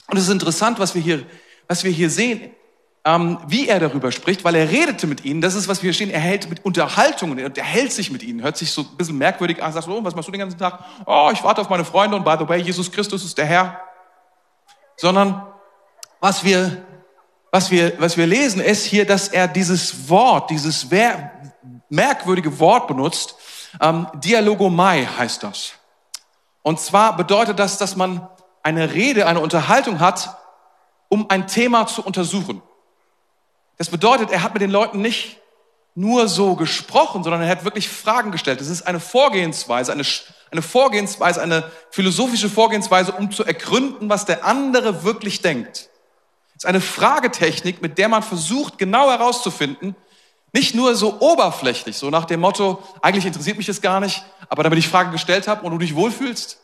[0.08, 1.24] Und es ist interessant, was wir hier,
[1.66, 2.54] was wir hier sehen,
[3.06, 5.42] ähm, wie er darüber spricht, weil er redete mit ihnen.
[5.42, 6.10] Das ist, was wir stehen.
[6.10, 8.42] Er hält mit Unterhaltungen, er hält sich mit ihnen.
[8.42, 9.72] Hört sich so ein bisschen merkwürdig an.
[9.72, 10.78] Sagt so, oh, was machst du den ganzen Tag?
[11.04, 13.80] Oh, ich warte auf meine Freunde und by the way, Jesus Christus ist der Herr.
[14.96, 15.46] Sondern
[16.20, 16.82] was wir,
[17.50, 20.86] was wir, was wir lesen, ist hier, dass er dieses Wort, dieses
[21.90, 23.36] merkwürdige Wort benutzt.
[23.80, 25.72] Ähm, Dialogomai heißt das.
[26.62, 28.26] Und zwar bedeutet das, dass man
[28.62, 30.38] eine Rede, eine Unterhaltung hat,
[31.10, 32.62] um ein Thema zu untersuchen.
[33.76, 35.40] Das bedeutet, er hat mit den Leuten nicht
[35.94, 38.60] nur so gesprochen, sondern er hat wirklich Fragen gestellt.
[38.60, 40.04] Das ist eine Vorgehensweise, eine,
[40.50, 45.88] eine Vorgehensweise, eine philosophische Vorgehensweise, um zu ergründen, was der andere wirklich denkt.
[46.56, 49.94] Es ist eine Fragetechnik, mit der man versucht, genau herauszufinden,
[50.52, 54.62] nicht nur so oberflächlich, so nach dem Motto, eigentlich interessiert mich das gar nicht, aber
[54.62, 56.60] damit ich Fragen gestellt habe und du dich wohlfühlst,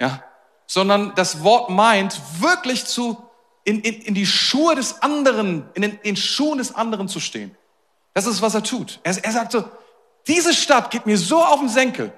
[0.00, 0.22] ja,
[0.66, 3.22] sondern das Wort meint, wirklich zu,
[3.70, 7.56] in, in, in die Schuhe des anderen, in den, in Schuhen des anderen zu stehen.
[8.14, 8.98] Das ist, was er tut.
[9.04, 9.64] Er, er sagt so,
[10.26, 12.12] diese Stadt geht mir so auf den Senkel.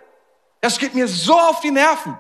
[0.61, 2.19] Das geht mir so auf die Nerven.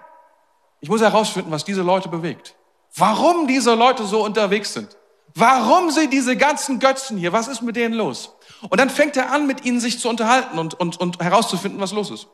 [0.81, 2.55] Ich muss herausfinden, was diese Leute bewegt.
[2.95, 4.97] Warum diese Leute so unterwegs sind.
[5.35, 8.37] Warum sie diese ganzen Götzen hier, was ist mit denen los?
[8.68, 11.92] Und dann fängt er an, mit ihnen sich zu unterhalten und, und, und herauszufinden, was
[11.92, 12.27] los ist.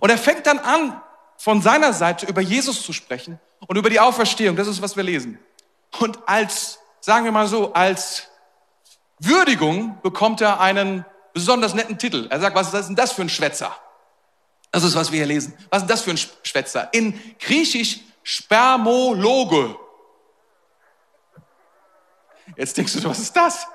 [0.00, 1.00] Und er fängt dann an,
[1.36, 4.56] von seiner Seite über Jesus zu sprechen und über die Auferstehung.
[4.56, 5.38] Das ist, was wir lesen.
[5.98, 8.28] Und als, sagen wir mal so, als
[9.18, 12.26] Würdigung bekommt er einen besonders netten Titel.
[12.30, 13.74] Er sagt, was ist denn das für ein Schwätzer?
[14.72, 15.56] Das ist, was wir hier lesen.
[15.70, 16.88] Was ist das für ein Schwätzer?
[16.92, 19.76] In Griechisch Spermologe.
[22.56, 23.66] Jetzt denkst du, was ist das?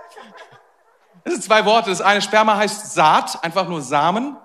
[1.23, 1.89] Das sind zwei Worte.
[1.89, 4.37] Das eine Sperma heißt Saat, einfach nur Samen.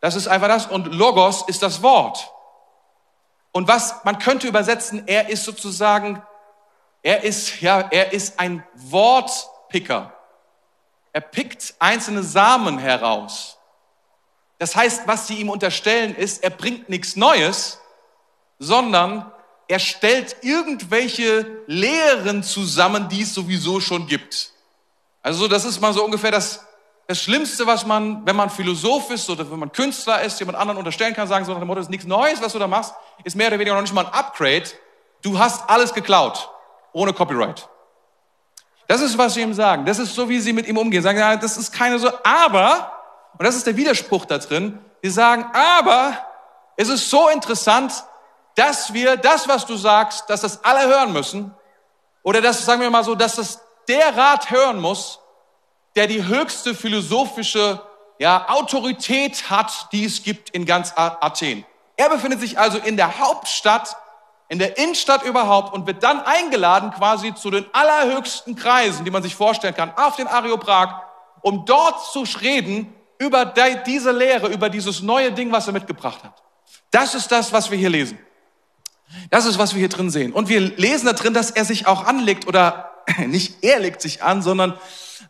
[0.00, 0.66] Das ist einfach das.
[0.66, 2.30] Und Logos ist das Wort.
[3.52, 6.22] Und was man könnte übersetzen, er ist sozusagen,
[7.06, 10.12] er ist, ja, er ist ein Wortpicker.
[11.12, 13.58] Er pickt einzelne Samen heraus.
[14.58, 17.78] Das heißt, was sie ihm unterstellen ist, er bringt nichts Neues,
[18.58, 19.30] sondern
[19.68, 24.50] er stellt irgendwelche Lehren zusammen, die es sowieso schon gibt.
[25.22, 26.66] Also das ist mal so ungefähr das,
[27.06, 30.78] das Schlimmste, was man, wenn man Philosoph ist oder wenn man Künstler ist, jemand anderen
[30.78, 33.36] unterstellen kann, sagen so nach dem Motto, ist nichts Neues, was du da machst, ist
[33.36, 34.64] mehr oder weniger noch nicht mal ein Upgrade.
[35.22, 36.50] Du hast alles geklaut,
[36.96, 37.68] ohne Copyright.
[38.88, 39.84] Das ist, was sie ihm sagen.
[39.84, 41.02] Das ist so, wie sie mit ihm umgehen.
[41.02, 42.90] Sagen, ja, das ist keine so, aber,
[43.36, 46.16] und das ist der Widerspruch da drin, die sagen, aber
[46.76, 47.92] es ist so interessant,
[48.54, 51.54] dass wir das, was du sagst, dass das alle hören müssen,
[52.22, 55.20] oder dass, sagen wir mal so, dass das der Rat hören muss,
[55.96, 57.80] der die höchste philosophische
[58.18, 61.66] ja, Autorität hat, die es gibt in ganz Athen.
[61.96, 63.96] Er befindet sich also in der Hauptstadt,
[64.48, 69.22] in der Innenstadt überhaupt und wird dann eingeladen quasi zu den allerhöchsten Kreisen, die man
[69.22, 71.02] sich vorstellen kann, auf den Areoprag,
[71.42, 73.44] um dort zu reden über
[73.86, 76.42] diese Lehre, über dieses neue Ding, was er mitgebracht hat.
[76.90, 78.18] Das ist das, was wir hier lesen.
[79.30, 80.32] Das ist, was wir hier drin sehen.
[80.32, 82.90] Und wir lesen da drin, dass er sich auch anlegt oder
[83.26, 84.78] nicht er legt sich an, sondern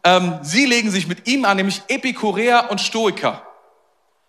[0.05, 3.43] ähm, sie legen sich mit ihm an, nämlich Epikureer und Stoiker.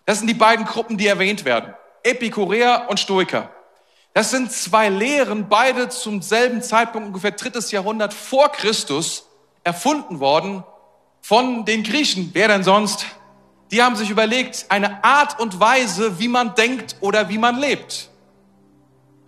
[0.06, 1.74] Das sind die beiden Gruppen, die erwähnt werden.
[2.02, 3.50] Epikureer und Stoiker.
[4.18, 9.28] Das sind zwei Lehren, beide zum selben Zeitpunkt, ungefähr drittes Jahrhundert vor Christus,
[9.62, 10.64] erfunden worden
[11.20, 12.30] von den Griechen.
[12.32, 13.06] Wer denn sonst?
[13.70, 18.10] Die haben sich überlegt, eine Art und Weise, wie man denkt oder wie man lebt.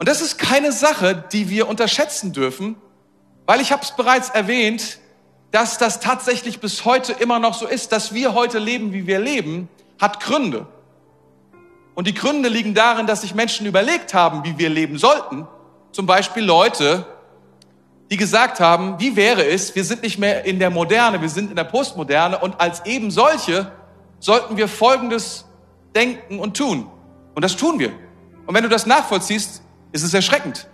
[0.00, 2.74] Und das ist keine Sache, die wir unterschätzen dürfen,
[3.46, 4.98] weil ich habe es bereits erwähnt,
[5.53, 9.20] dass das tatsächlich bis heute immer noch so ist, dass wir heute leben, wie wir
[9.20, 9.68] leben,
[10.00, 10.66] hat Gründe.
[12.00, 15.46] Und die Gründe liegen darin, dass sich Menschen überlegt haben, wie wir leben sollten.
[15.92, 17.04] Zum Beispiel Leute,
[18.10, 21.50] die gesagt haben, wie wäre es, wir sind nicht mehr in der Moderne, wir sind
[21.50, 23.70] in der Postmoderne und als eben solche
[24.18, 25.44] sollten wir Folgendes
[25.94, 26.88] denken und tun.
[27.34, 27.92] Und das tun wir.
[28.46, 29.60] Und wenn du das nachvollziehst,
[29.92, 30.68] ist es erschreckend.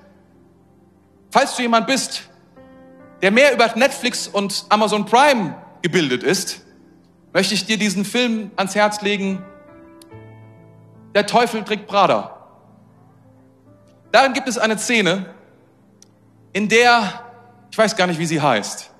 [1.32, 2.22] Falls du jemand bist,
[3.20, 6.64] der mehr über Netflix und Amazon Prime gebildet ist,
[7.32, 9.42] möchte ich dir diesen Film ans Herz legen.
[11.16, 12.36] Der Teufel trägt Prada.
[14.12, 15.24] Darin gibt es eine Szene,
[16.52, 17.24] in der,
[17.70, 18.90] ich weiß gar nicht, wie sie heißt,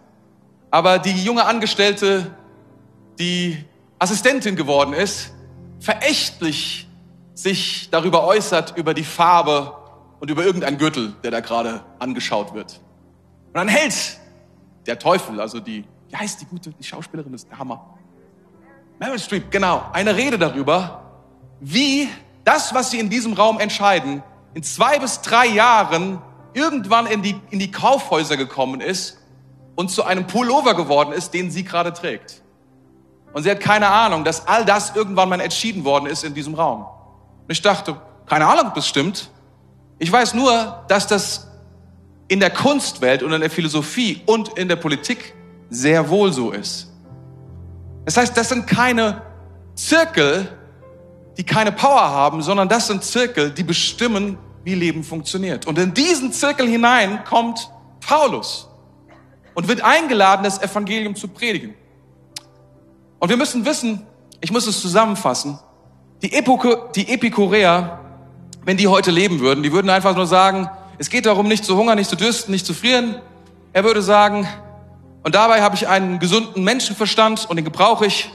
[0.70, 2.34] aber die junge Angestellte,
[3.18, 3.62] die
[3.98, 5.34] Assistentin geworden ist,
[5.78, 6.88] verächtlich
[7.34, 9.76] sich darüber äußert, über die Farbe
[10.18, 12.80] und über irgendeinen Gürtel, der da gerade angeschaut wird.
[13.48, 14.18] Und dann hält
[14.86, 17.98] der Teufel, also die, wie heißt die gute, die Schauspielerin ist der Hammer.
[18.98, 21.05] Meryl Streep, genau, eine Rede darüber,
[21.60, 22.08] wie
[22.44, 24.22] das, was sie in diesem Raum entscheiden,
[24.54, 26.20] in zwei bis drei Jahren
[26.54, 29.18] irgendwann in die, in die Kaufhäuser gekommen ist
[29.74, 32.42] und zu einem Pullover geworden ist, den sie gerade trägt.
[33.32, 36.54] Und sie hat keine Ahnung, dass all das irgendwann mal entschieden worden ist in diesem
[36.54, 36.82] Raum.
[36.82, 39.30] Und ich dachte, keine Ahnung, ob das stimmt.
[39.98, 41.46] Ich weiß nur, dass das
[42.28, 45.34] in der Kunstwelt und in der Philosophie und in der Politik
[45.68, 46.90] sehr wohl so ist.
[48.04, 49.22] Das heißt, das sind keine
[49.74, 50.48] Zirkel,
[51.36, 55.66] die keine Power haben, sondern das sind Zirkel, die bestimmen, wie Leben funktioniert.
[55.66, 57.70] Und in diesen Zirkel hinein kommt
[58.00, 58.68] Paulus
[59.54, 61.74] und wird eingeladen, das Evangelium zu predigen.
[63.18, 64.06] Und wir müssen wissen,
[64.40, 65.58] ich muss es zusammenfassen,
[66.22, 68.00] die, Epoke, die Epikureer,
[68.64, 70.68] wenn die heute leben würden, die würden einfach nur sagen,
[70.98, 73.20] es geht darum, nicht zu hungern, nicht zu dürsten, nicht zu frieren.
[73.72, 74.48] Er würde sagen,
[75.22, 78.30] und dabei habe ich einen gesunden Menschenverstand und den gebrauche ich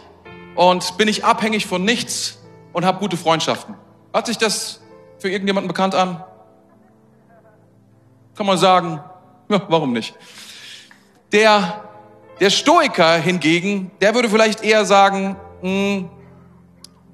[0.55, 2.40] und bin ich abhängig von nichts
[2.73, 3.75] und habe gute Freundschaften.
[4.13, 4.81] Hat sich das
[5.19, 6.23] für irgendjemanden bekannt an?
[8.35, 9.01] Kann man sagen,
[9.49, 10.15] ja, warum nicht?
[11.31, 11.83] Der,
[12.39, 16.09] der Stoiker hingegen, der würde vielleicht eher sagen, mh, hm,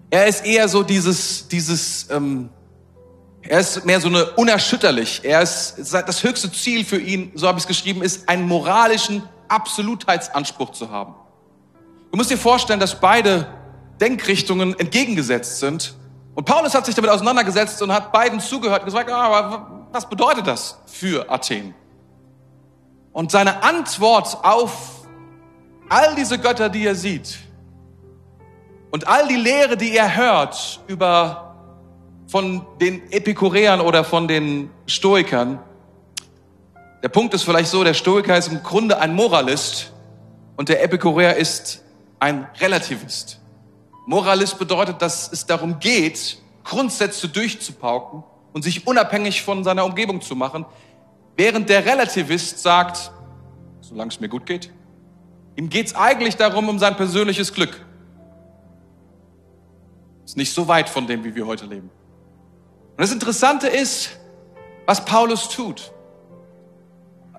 [0.09, 2.49] er ist eher so dieses, dieses, ähm,
[3.41, 5.21] er ist mehr so eine unerschütterlich.
[5.23, 9.23] Er ist das höchste Ziel für ihn, so habe ich es geschrieben, ist einen moralischen
[9.49, 11.15] Absolutheitsanspruch zu haben.
[12.11, 13.47] Du musst dir vorstellen, dass beide
[13.99, 15.95] Denkrichtungen entgegengesetzt sind.
[16.35, 20.07] Und Paulus hat sich damit auseinandergesetzt und hat beiden zugehört und gesagt, ah, aber was
[20.07, 21.73] bedeutet das für Athen?
[23.11, 25.07] Und seine Antwort auf
[25.89, 27.39] all diese Götter, die er sieht
[28.91, 31.55] und all die Lehre, die er hört über
[32.27, 35.59] von den Epikureern oder von den Stoikern.
[37.03, 39.93] Der Punkt ist vielleicht so, der Stoiker ist im Grunde ein Moralist
[40.57, 41.83] und der Epikureer ist
[42.19, 43.39] ein Relativist.
[44.07, 50.33] Moralist bedeutet, dass es darum geht, Grundsätze durchzupauken und sich unabhängig von seiner Umgebung zu
[50.33, 50.65] machen,
[51.35, 53.11] während der Relativist sagt,
[53.81, 54.71] solange es mir gut geht,
[55.57, 57.85] ihm geht es eigentlich darum, um sein persönliches Glück.
[60.23, 61.89] Ist nicht so weit von dem, wie wir heute leben.
[62.91, 64.11] Und das Interessante ist,
[64.85, 65.91] was Paulus tut.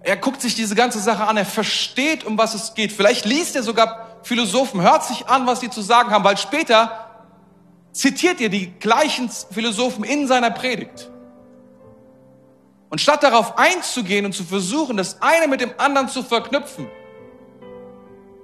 [0.03, 2.93] Er guckt sich diese ganze Sache an, er versteht, um was es geht.
[2.93, 7.07] Vielleicht liest er sogar Philosophen, hört sich an, was sie zu sagen haben, weil später
[7.93, 11.11] zitiert ihr die gleichen Philosophen in seiner Predigt.
[12.91, 16.89] Und statt darauf einzugehen und zu versuchen, das eine mit dem anderen zu verknüpfen,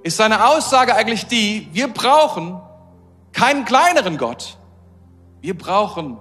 [0.01, 2.59] ist seine Aussage eigentlich die, wir brauchen
[3.31, 4.57] keinen kleineren Gott,
[5.41, 6.17] wir brauchen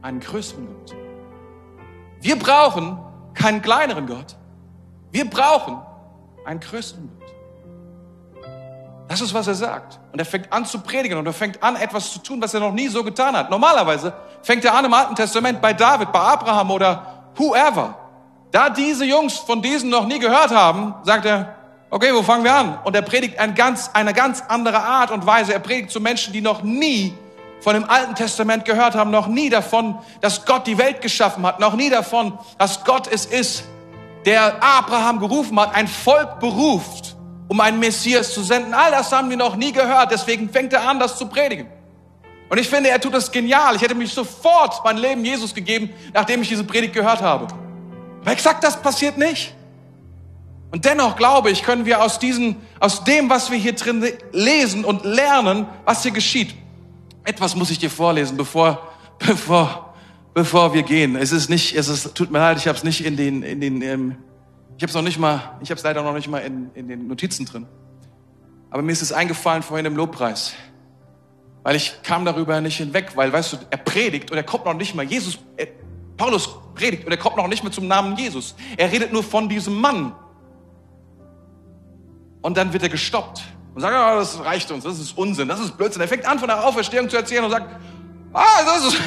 [0.00, 0.96] einen größeren Gott.
[2.22, 2.98] Wir brauchen
[3.34, 4.36] keinen kleineren Gott.
[5.10, 5.82] Wir brauchen
[6.46, 7.21] einen größeren Gott.
[9.08, 9.98] Das ist, was er sagt.
[10.12, 12.60] Und er fängt an zu predigen und er fängt an, etwas zu tun, was er
[12.60, 13.50] noch nie so getan hat.
[13.50, 14.12] Normalerweise
[14.42, 17.94] fängt er an im Alten Testament bei David, bei Abraham oder whoever.
[18.50, 21.56] Da diese Jungs von diesen noch nie gehört haben, sagt er,
[21.90, 22.78] okay, wo fangen wir an?
[22.84, 25.52] Und er predigt ein ganz, eine ganz andere Art und Weise.
[25.52, 27.14] Er predigt zu Menschen, die noch nie
[27.60, 31.60] von dem Alten Testament gehört haben, noch nie davon, dass Gott die Welt geschaffen hat,
[31.60, 33.64] noch nie davon, dass Gott es ist,
[34.26, 37.11] der Abraham gerufen hat, ein Volk beruft,
[37.52, 38.72] um einen Messias zu senden.
[38.72, 41.66] All das haben wir noch nie gehört, deswegen fängt er an, das zu predigen.
[42.48, 43.76] Und ich finde, er tut das genial.
[43.76, 47.48] Ich hätte mich sofort mein Leben Jesus gegeben, nachdem ich diese Predigt gehört habe.
[48.22, 49.54] Aber exakt das passiert nicht.
[50.70, 54.86] Und dennoch glaube ich, können wir aus diesem, aus dem, was wir hier drin lesen
[54.86, 56.54] und lernen, was hier geschieht,
[57.24, 58.80] etwas muss ich dir vorlesen, bevor,
[59.18, 59.94] bevor,
[60.32, 61.16] bevor wir gehen.
[61.16, 63.60] Es ist nicht, es ist, tut mir leid, ich habe es nicht in den, in
[63.60, 64.16] den, ähm,
[64.82, 66.88] ich habe es noch nicht mal, ich habe es leider noch nicht mal in, in
[66.88, 67.68] den Notizen drin.
[68.68, 70.54] Aber mir ist es eingefallen vorhin im Lobpreis,
[71.62, 74.74] weil ich kam darüber nicht hinweg, weil, weißt du, er predigt und er kommt noch
[74.74, 75.68] nicht mal, Jesus, er,
[76.16, 78.56] Paulus predigt und er kommt noch nicht mal zum Namen Jesus.
[78.76, 80.16] Er redet nur von diesem Mann.
[82.40, 83.40] Und dann wird er gestoppt
[83.76, 86.02] und sagt, oh, das reicht uns, das ist Unsinn, das ist Blödsinn.
[86.02, 87.68] Er fängt an, von der Auferstehung zu erzählen und sagt,
[88.32, 89.00] ah, das ist,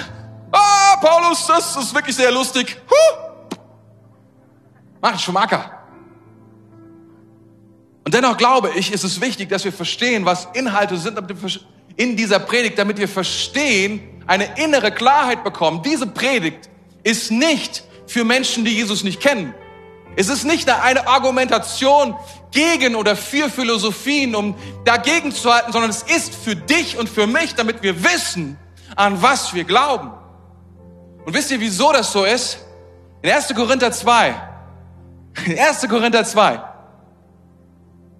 [0.53, 2.77] ah, Paulus, das ist wirklich sehr lustig.
[2.89, 3.24] Huh.
[5.05, 5.69] Mach Schumacher.
[8.03, 11.19] Und dennoch glaube ich, ist es wichtig, dass wir verstehen, was Inhalte sind
[11.95, 15.83] in dieser Predigt, damit wir verstehen, eine innere Klarheit bekommen.
[15.83, 16.71] Diese Predigt
[17.03, 19.53] ist nicht für Menschen, die Jesus nicht kennen.
[20.15, 22.15] Es ist nicht eine Argumentation
[22.49, 27.27] gegen oder für Philosophien, um dagegen zu halten, sondern es ist für dich und für
[27.27, 28.57] mich, damit wir wissen,
[28.95, 30.09] an was wir glauben.
[31.27, 32.57] Und wisst ihr, wieso das so ist?
[33.21, 33.53] In 1.
[33.53, 34.54] Korinther 2.
[35.43, 35.87] In 1.
[35.89, 36.61] Korinther 2.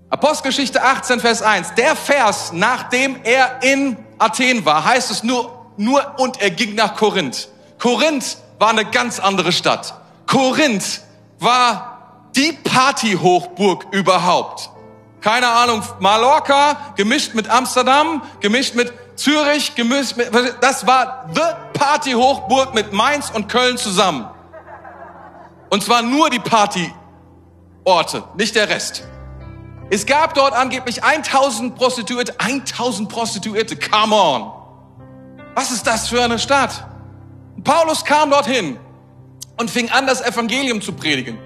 [0.10, 1.74] Apostelgeschichte 18, Vers 1.
[1.76, 6.96] Der Vers, nachdem er in Athen war, heißt es nur, nur und er ging nach
[6.96, 7.50] Korinth.
[7.80, 9.94] Korinth war eine ganz andere Stadt.
[10.28, 11.02] Korinth
[11.40, 14.70] war die Partyhochburg überhaupt.
[15.22, 21.42] Keine Ahnung, Mallorca gemischt mit Amsterdam, gemischt mit Zürich, gemischt mit, das war the
[21.74, 24.28] Partyhochburg mit Mainz und Köln zusammen.
[25.70, 26.40] Und zwar nur die
[27.86, 29.04] Partyorte, nicht der Rest.
[29.92, 34.52] Es gab dort angeblich 1000 Prostituierte, 1000 Prostituierte, come on.
[35.54, 36.84] Was ist das für eine Stadt?
[37.64, 38.80] Paulus kam dorthin
[39.58, 41.38] und fing an, das Evangelium zu predigen.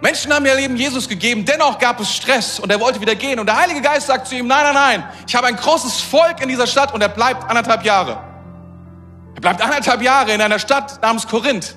[0.00, 3.40] Menschen haben ihr Leben Jesus gegeben, dennoch gab es Stress und er wollte wieder gehen.
[3.40, 6.40] Und der Heilige Geist sagt zu ihm, nein, nein, nein, ich habe ein großes Volk
[6.40, 8.22] in dieser Stadt und er bleibt anderthalb Jahre.
[9.34, 11.74] Er bleibt anderthalb Jahre in einer Stadt namens Korinth.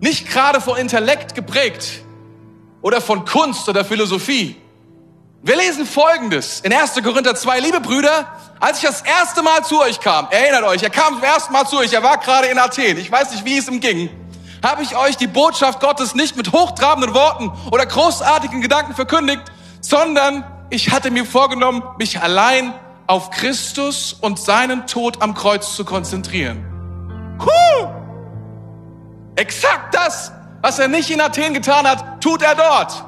[0.00, 2.03] Nicht gerade von Intellekt geprägt
[2.84, 4.56] oder von Kunst oder Philosophie.
[5.42, 7.02] Wir lesen Folgendes in 1.
[7.02, 7.60] Korinther 2.
[7.60, 8.26] Liebe Brüder,
[8.60, 11.66] als ich das erste Mal zu euch kam, erinnert euch, er kam zum ersten Mal
[11.66, 14.10] zu euch, er war gerade in Athen, ich weiß nicht, wie es ihm ging,
[14.62, 19.44] habe ich euch die Botschaft Gottes nicht mit hochtrabenden Worten oder großartigen Gedanken verkündigt,
[19.80, 22.74] sondern ich hatte mir vorgenommen, mich allein
[23.06, 26.66] auf Christus und seinen Tod am Kreuz zu konzentrieren.
[27.40, 27.88] Huh!
[29.36, 30.32] Exakt das,
[30.64, 33.04] was er nicht in Athen getan hat, tut er dort.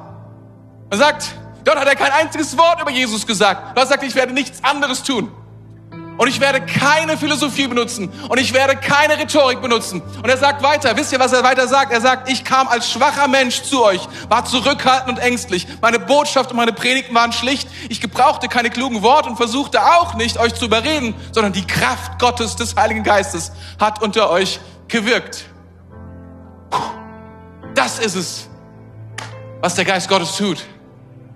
[0.91, 1.33] Er sagt,
[1.63, 3.75] dort hat er kein einziges Wort über Jesus gesagt.
[3.75, 5.31] Er sagt, ich werde nichts anderes tun.
[6.17, 8.09] Und ich werde keine Philosophie benutzen.
[8.29, 10.03] Und ich werde keine Rhetorik benutzen.
[10.21, 11.91] Und er sagt weiter, wisst ihr, was er weiter sagt?
[11.91, 15.65] Er sagt, ich kam als schwacher Mensch zu euch, war zurückhaltend und ängstlich.
[15.81, 17.67] Meine Botschaft und meine Predigten waren schlicht.
[17.89, 22.19] Ich gebrauchte keine klugen Worte und versuchte auch nicht, euch zu überreden, sondern die Kraft
[22.19, 25.45] Gottes des Heiligen Geistes hat unter euch gewirkt.
[27.77, 28.49] Das ist es,
[29.61, 30.65] was der Geist Gottes tut.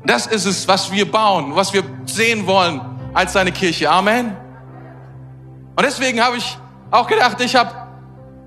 [0.03, 2.81] Das ist es, was wir bauen, was wir sehen wollen
[3.13, 3.87] als seine Kirche.
[3.87, 4.35] Amen.
[5.75, 6.57] Und deswegen habe ich
[6.89, 7.71] auch gedacht, ich habe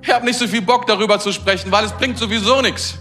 [0.03, 2.99] ich hab nicht so viel Bock darüber zu sprechen, weil es bringt sowieso nichts.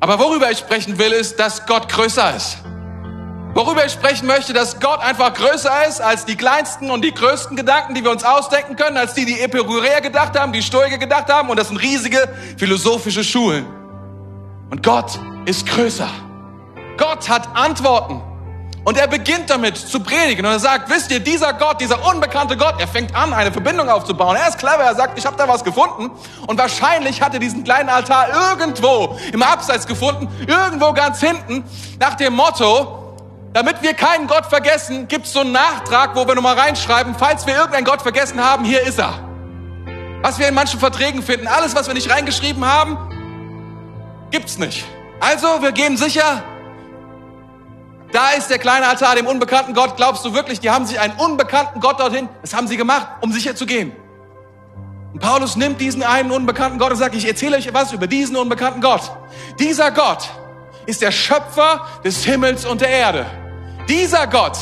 [0.00, 2.58] Aber worüber ich sprechen will, ist, dass Gott größer ist.
[3.60, 7.58] Worüber ich sprechen möchte, dass Gott einfach größer ist als die kleinsten und die größten
[7.58, 11.30] Gedanken, die wir uns ausdenken können, als die, die Epicureer gedacht haben, die Stoiker gedacht
[11.30, 11.50] haben.
[11.50, 13.66] Und das sind riesige philosophische Schulen.
[14.70, 16.08] Und Gott ist größer.
[16.96, 18.22] Gott hat Antworten.
[18.82, 22.56] Und er beginnt damit zu predigen und er sagt, wisst ihr, dieser Gott, dieser unbekannte
[22.56, 24.36] Gott, er fängt an, eine Verbindung aufzubauen.
[24.36, 26.10] Er ist clever, er sagt, ich habe da was gefunden
[26.46, 31.62] und wahrscheinlich hat er diesen kleinen Altar irgendwo im Abseits gefunden, irgendwo ganz hinten,
[31.98, 32.99] nach dem Motto,
[33.52, 37.46] damit wir keinen Gott vergessen, gibt es so einen Nachtrag, wo wir nochmal reinschreiben, falls
[37.46, 39.18] wir irgendeinen Gott vergessen haben, hier ist er.
[40.22, 42.98] Was wir in manchen Verträgen finden, alles, was wir nicht reingeschrieben haben,
[44.30, 44.84] gibt's nicht.
[45.18, 46.42] Also, wir gehen sicher,
[48.12, 49.96] da ist der kleine Altar dem unbekannten Gott.
[49.96, 52.28] Glaubst du wirklich, die haben sich einen unbekannten Gott dorthin?
[52.42, 53.92] Das haben sie gemacht, um sicher zu gehen.
[55.12, 58.36] Und Paulus nimmt diesen einen unbekannten Gott und sagt, ich erzähle euch was über diesen
[58.36, 59.10] unbekannten Gott.
[59.58, 60.28] Dieser Gott
[60.90, 63.26] ist der Schöpfer des Himmels und der Erde.
[63.88, 64.58] Dieser Gott.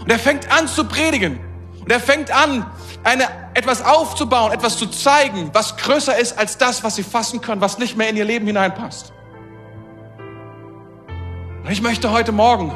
[0.00, 1.40] Und er fängt an zu predigen.
[1.80, 2.64] Und er fängt an,
[3.02, 7.60] eine, etwas aufzubauen, etwas zu zeigen, was größer ist als das, was sie fassen können,
[7.60, 9.12] was nicht mehr in ihr Leben hineinpasst.
[11.62, 12.72] Und ich möchte heute Morgen,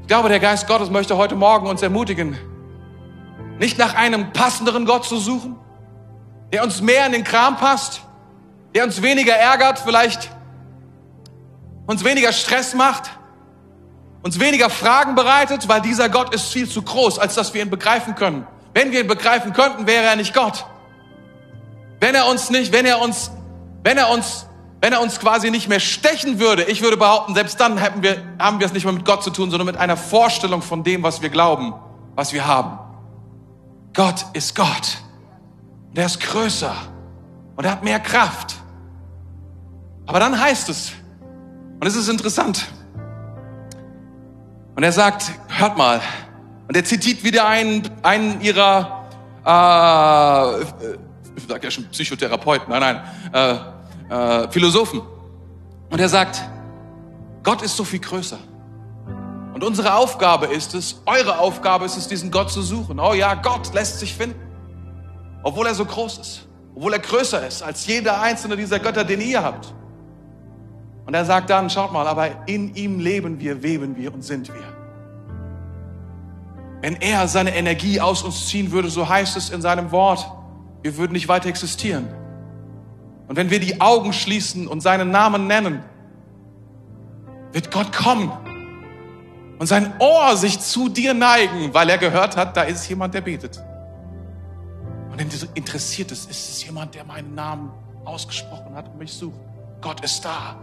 [0.00, 2.36] ich glaube, der Geist Gottes möchte heute Morgen uns ermutigen,
[3.58, 5.56] nicht nach einem passenderen Gott zu suchen,
[6.52, 8.02] der uns mehr in den Kram passt,
[8.74, 10.30] der uns weniger ärgert, vielleicht
[11.86, 13.10] uns weniger Stress macht,
[14.22, 17.70] uns weniger Fragen bereitet, weil dieser Gott ist viel zu groß, als dass wir ihn
[17.70, 18.46] begreifen können.
[18.74, 20.64] Wenn wir ihn begreifen könnten, wäre er nicht Gott.
[22.00, 23.30] Wenn er uns nicht, wenn er uns,
[23.82, 24.46] wenn er uns
[24.82, 28.20] wenn er uns quasi nicht mehr stechen würde, ich würde behaupten, selbst dann hätten wir,
[28.40, 31.04] haben wir es nicht mehr mit Gott zu tun, sondern mit einer Vorstellung von dem,
[31.04, 31.72] was wir glauben,
[32.16, 32.80] was wir haben.
[33.94, 34.98] Gott ist Gott.
[35.90, 36.74] Und er ist größer.
[37.54, 38.56] Und er hat mehr Kraft.
[40.04, 40.90] Aber dann heißt es,
[41.82, 42.64] und es ist interessant,
[44.76, 46.00] und er sagt, hört mal,
[46.68, 49.08] und er zitiert wieder einen, einen ihrer,
[49.44, 50.62] äh,
[51.36, 53.02] ich sag ja schon Psychotherapeuten, nein,
[53.32, 53.64] nein,
[54.08, 55.02] äh, äh, Philosophen.
[55.90, 56.40] Und er sagt,
[57.42, 58.38] Gott ist so viel größer.
[59.52, 63.00] Und unsere Aufgabe ist es, eure Aufgabe ist es, diesen Gott zu suchen.
[63.00, 64.40] Oh ja, Gott lässt sich finden.
[65.42, 66.46] Obwohl er so groß ist.
[66.76, 69.74] Obwohl er größer ist als jeder einzelne dieser Götter, den ihr habt.
[71.04, 74.48] Und er sagt dann, schaut mal, aber in ihm leben wir, weben wir und sind
[74.48, 74.62] wir.
[76.80, 80.30] Wenn er seine Energie aus uns ziehen würde, so heißt es in seinem Wort,
[80.82, 82.08] wir würden nicht weiter existieren.
[83.28, 85.82] Und wenn wir die Augen schließen und seinen Namen nennen,
[87.52, 88.32] wird Gott kommen
[89.58, 93.20] und sein Ohr sich zu dir neigen, weil er gehört hat, da ist jemand, der
[93.20, 93.62] betet.
[95.10, 95.20] Und
[95.54, 97.70] interessiert es, ist es jemand, der meinen Namen
[98.04, 99.38] ausgesprochen hat und mich sucht.
[99.80, 100.56] Gott ist da.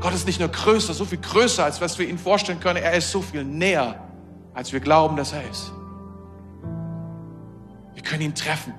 [0.00, 2.82] Gott ist nicht nur größer, so viel größer, als was wir ihn vorstellen können.
[2.82, 4.00] Er ist so viel näher,
[4.54, 5.72] als wir glauben, dass er ist.
[7.94, 8.74] Wir können ihn treffen.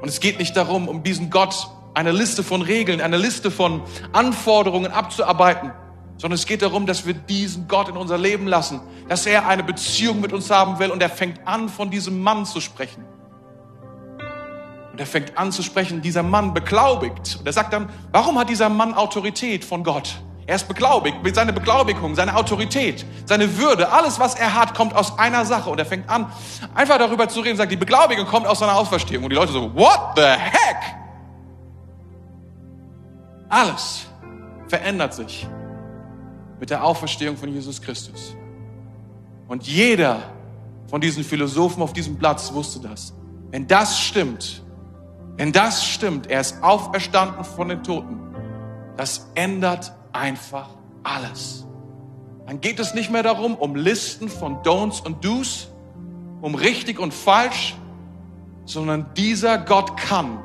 [0.00, 3.82] Und es geht nicht darum, um diesen Gott eine Liste von Regeln, eine Liste von
[4.12, 5.72] Anforderungen abzuarbeiten,
[6.16, 9.62] sondern es geht darum, dass wir diesen Gott in unser Leben lassen, dass er eine
[9.62, 13.04] Beziehung mit uns haben will und er fängt an, von diesem Mann zu sprechen.
[14.92, 17.36] Und er fängt an zu sprechen, dieser Mann beglaubigt.
[17.38, 20.20] Und er sagt dann, warum hat dieser Mann Autorität von Gott?
[20.48, 24.94] Er ist beglaubigt, mit seiner Beglaubigung, seine Autorität, seine Würde, alles, was er hat, kommt
[24.94, 25.68] aus einer Sache.
[25.68, 26.32] Und er fängt an,
[26.74, 29.24] einfach darüber zu reden, sagt, die Beglaubigung kommt aus seiner Auferstehung.
[29.24, 30.78] Und die Leute so, what the heck?
[33.50, 34.06] Alles
[34.68, 35.46] verändert sich
[36.58, 38.34] mit der Auferstehung von Jesus Christus.
[39.48, 40.22] Und jeder
[40.86, 43.12] von diesen Philosophen auf diesem Platz wusste das.
[43.50, 44.62] Wenn das stimmt,
[45.36, 48.18] wenn das stimmt, er ist auferstanden von den Toten,
[48.96, 50.68] das ändert einfach
[51.02, 51.64] alles.
[52.46, 55.68] Dann geht es nicht mehr darum, um Listen von Don'ts und Do's,
[56.40, 57.76] um richtig und falsch,
[58.64, 60.42] sondern dieser Gott kann.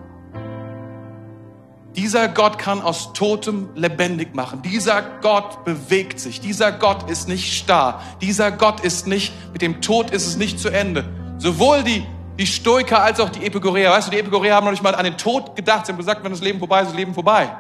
[1.95, 4.63] Dieser Gott kann aus Totem lebendig machen.
[4.63, 6.41] Dieser Gott bewegt sich.
[6.41, 8.01] Dieser Gott ist nicht starr.
[8.19, 11.05] Dieser Gott ist nicht, mit dem Tod ist es nicht zu Ende.
[11.37, 12.03] Sowohl die,
[12.39, 13.91] die Stoiker als auch die Epikureer.
[13.91, 15.85] Weißt du, die Epikureer haben noch nicht mal an den Tod gedacht.
[15.85, 17.55] Sie haben gesagt, wenn das Leben vorbei ist, ist das Leben vorbei.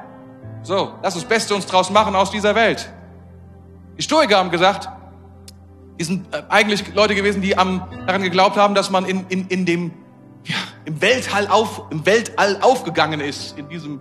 [0.63, 2.89] So, lass uns das Beste uns draus machen aus dieser Welt.
[3.97, 4.89] Die Stoiker haben gesagt,
[5.99, 9.47] die sind äh, eigentlich Leute gewesen, die am, daran geglaubt haben, dass man in, in,
[9.47, 9.91] in dem,
[10.45, 10.55] ja,
[10.85, 13.99] im Weltall, auf, im Weltall aufgegangen ist, in diesem,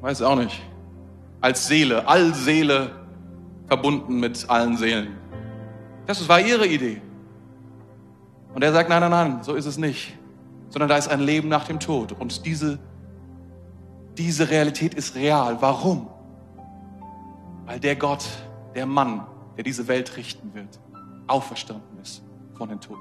[0.00, 0.62] weiß auch nicht,
[1.40, 2.92] als Seele, Allseele
[3.66, 5.18] verbunden mit allen Seelen.
[6.06, 7.02] Das war ihre Idee.
[8.54, 10.16] Und er sagt, nein, nein, nein, so ist es nicht.
[10.68, 12.12] Sondern da ist ein Leben nach dem Tod.
[12.12, 12.78] Und diese
[14.18, 15.60] diese Realität ist real.
[15.60, 16.08] Warum?
[17.66, 18.24] Weil der Gott,
[18.74, 20.78] der Mann, der diese Welt richten wird,
[21.26, 22.22] auferstanden ist
[22.56, 23.00] von den Toten.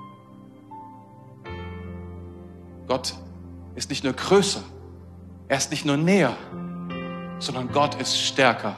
[2.87, 3.15] Gott
[3.75, 4.63] ist nicht nur größer,
[5.47, 6.35] er ist nicht nur näher,
[7.39, 8.75] sondern Gott ist stärker.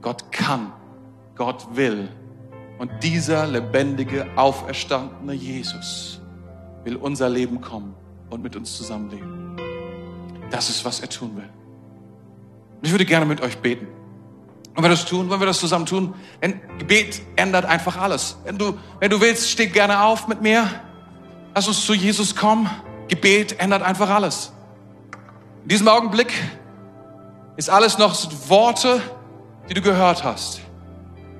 [0.00, 0.72] Gott kann,
[1.34, 2.08] Gott will.
[2.78, 6.20] Und dieser lebendige, auferstandene Jesus
[6.84, 7.94] will unser Leben kommen
[8.30, 9.56] und mit uns zusammenleben.
[10.54, 11.50] Das ist, was er tun will.
[12.76, 13.88] Und ich würde gerne mit euch beten.
[14.72, 15.28] Wollen wir das tun?
[15.28, 16.14] Wollen wir das zusammen tun?
[16.40, 18.36] Denn Gebet ändert einfach alles.
[18.44, 20.70] Wenn du, wenn du willst, steh gerne auf mit mir.
[21.56, 22.70] Lass uns zu Jesus kommen.
[23.08, 24.52] Gebet ändert einfach alles.
[25.64, 26.32] In diesem Augenblick
[27.56, 28.14] ist alles noch
[28.48, 29.02] Worte,
[29.68, 30.60] die du gehört hast.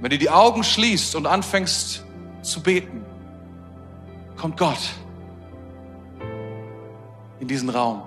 [0.01, 2.05] Wenn du die Augen schließt und anfängst
[2.43, 3.07] zu beten,
[4.37, 4.91] kommt Gott
[7.39, 8.03] in diesen Raum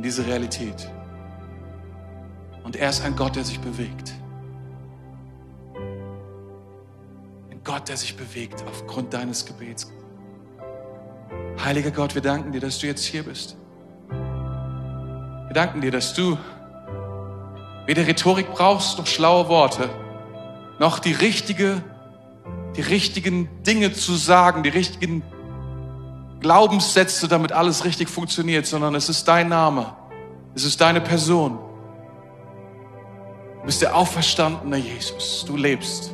[0.00, 0.90] in diese Realität.
[2.64, 4.14] Und er ist ein Gott, der sich bewegt.
[7.50, 9.92] Ein Gott, der sich bewegt aufgrund deines Gebets.
[11.62, 13.58] Heiliger Gott, wir danken dir, dass du jetzt hier bist.
[14.08, 16.38] Wir danken dir, dass du
[17.84, 19.90] weder Rhetorik brauchst noch schlaue Worte,
[20.78, 21.82] noch die richtige,
[22.74, 25.22] die richtigen Dinge zu sagen, die richtigen
[26.40, 29.94] Glaubenssätze, damit alles richtig funktioniert, sondern es ist dein Name.
[30.54, 31.58] Es ist deine Person.
[33.60, 35.44] Du bist der auferstandene Jesus.
[35.46, 36.12] Du lebst.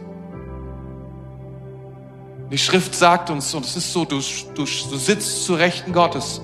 [2.50, 4.20] Die Schrift sagt uns, und es ist so, du,
[4.54, 6.40] du, du sitzt zu Rechten Gottes.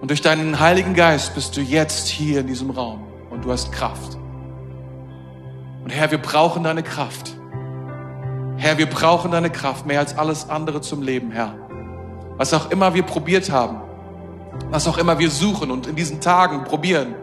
[0.00, 3.72] Und durch deinen Heiligen Geist bist du jetzt hier in diesem Raum und du hast
[3.72, 4.16] Kraft.
[5.84, 7.34] Und Herr, wir brauchen deine Kraft.
[8.56, 11.65] Herr, wir brauchen deine Kraft mehr als alles andere zum Leben, Herr
[12.36, 13.80] was auch immer wir probiert haben,
[14.70, 17.14] was auch immer wir suchen und in diesen Tagen probieren,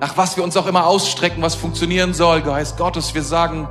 [0.00, 3.68] nach was wir uns auch immer ausstrecken, was funktionieren soll, Geist Gottes, wir sagen,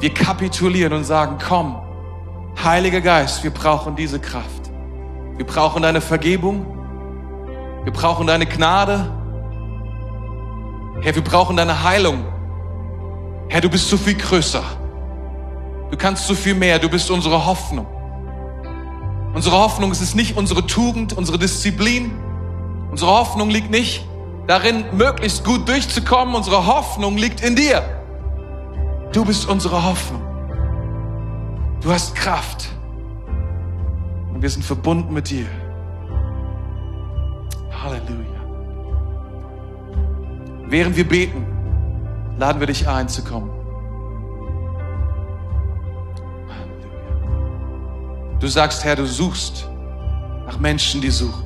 [0.00, 1.80] wir kapitulieren und sagen, komm,
[2.62, 4.70] Heiliger Geist, wir brauchen diese Kraft.
[5.36, 6.66] Wir brauchen deine Vergebung.
[7.84, 9.12] Wir brauchen deine Gnade.
[11.00, 12.24] Herr, wir brauchen deine Heilung.
[13.48, 14.62] Herr, du bist so viel größer.
[15.90, 16.80] Du kannst so viel mehr.
[16.80, 17.86] Du bist unsere Hoffnung.
[19.34, 22.10] Unsere Hoffnung ist nicht unsere Tugend, unsere Disziplin.
[22.90, 24.04] Unsere Hoffnung liegt nicht
[24.46, 26.34] darin möglichst gut durchzukommen.
[26.34, 27.82] Unsere Hoffnung liegt in dir.
[29.12, 30.22] Du bist unsere Hoffnung.
[31.80, 32.68] Du hast Kraft.
[34.32, 35.46] Und wir sind verbunden mit dir.
[37.70, 38.38] Halleluja.
[40.68, 41.46] Während wir beten,
[42.38, 43.57] laden wir dich ein zu kommen.
[48.40, 49.68] Du sagst, Herr, du suchst
[50.46, 51.44] nach Menschen, die suchen.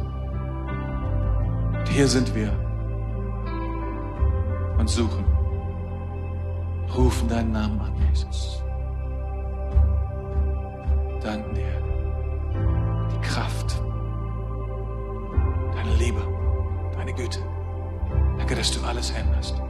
[1.79, 2.53] Und hier sind wir
[4.79, 5.25] und suchen.
[6.95, 8.63] Rufen deinen Namen an, Jesus.
[11.23, 11.83] Danken dir.
[13.15, 13.81] Die Kraft,
[15.75, 16.21] deine Liebe,
[16.95, 17.39] deine Güte.
[18.37, 19.62] Danke, dass du alles änderst.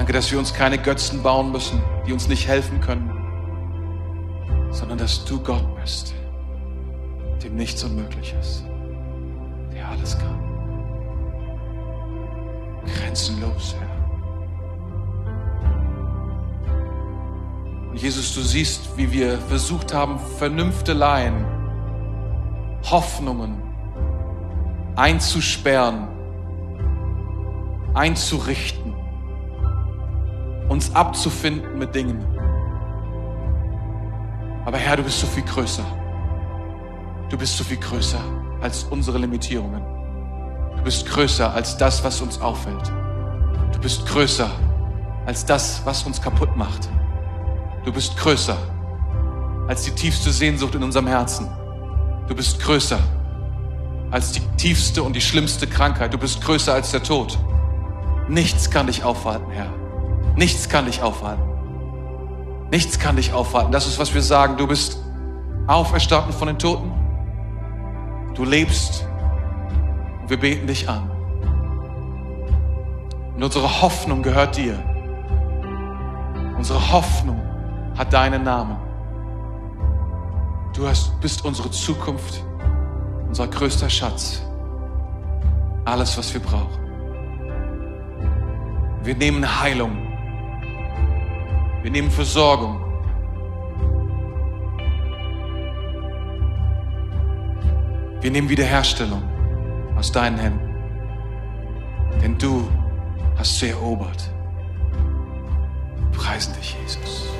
[0.00, 3.10] Danke, dass wir uns keine Götzen bauen müssen, die uns nicht helfen können,
[4.70, 6.14] sondern dass du Gott bist,
[7.44, 8.64] dem nichts unmöglich ist,
[9.74, 10.40] der alles kann.
[12.86, 13.90] Grenzenlos, Herr.
[17.94, 21.44] Jesus, du siehst, wie wir versucht haben, Vernünfteleien,
[22.90, 23.60] Hoffnungen
[24.96, 26.08] einzusperren,
[27.92, 28.79] einzurichten
[30.70, 32.24] uns abzufinden mit Dingen.
[34.64, 35.84] Aber Herr, du bist so viel größer.
[37.28, 38.20] Du bist so viel größer
[38.60, 39.82] als unsere Limitierungen.
[40.76, 42.88] Du bist größer als das, was uns auffällt.
[43.72, 44.48] Du bist größer
[45.26, 46.88] als das, was uns kaputt macht.
[47.84, 48.56] Du bist größer
[49.66, 51.48] als die tiefste Sehnsucht in unserem Herzen.
[52.28, 53.00] Du bist größer
[54.12, 56.14] als die tiefste und die schlimmste Krankheit.
[56.14, 57.38] Du bist größer als der Tod.
[58.28, 59.79] Nichts kann dich aufhalten, Herr.
[60.40, 61.42] Nichts kann dich aufhalten.
[62.70, 63.72] Nichts kann dich aufhalten.
[63.72, 64.56] Das ist, was wir sagen.
[64.56, 64.98] Du bist
[65.66, 66.90] auferstanden von den Toten.
[68.32, 69.06] Du lebst.
[70.28, 71.10] Wir beten dich an.
[73.34, 74.82] Und unsere Hoffnung gehört dir.
[76.56, 77.38] Unsere Hoffnung
[77.98, 78.78] hat deinen Namen.
[80.74, 82.42] Du hast, bist unsere Zukunft,
[83.28, 84.40] unser größter Schatz.
[85.84, 86.80] Alles, was wir brauchen.
[89.02, 90.09] Wir nehmen Heilung
[91.82, 92.80] wir nehmen Versorgung.
[98.20, 99.22] Wir nehmen Wiederherstellung
[99.96, 100.60] aus deinen Händen.
[102.22, 102.68] Denn du
[103.38, 104.30] hast sie erobert.
[106.12, 107.30] Preisen dich, Jesus.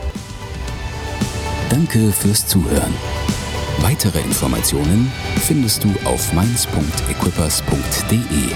[1.68, 2.94] Danke fürs Zuhören.
[3.78, 8.54] Weitere Informationen findest du auf mainz.equippers.de.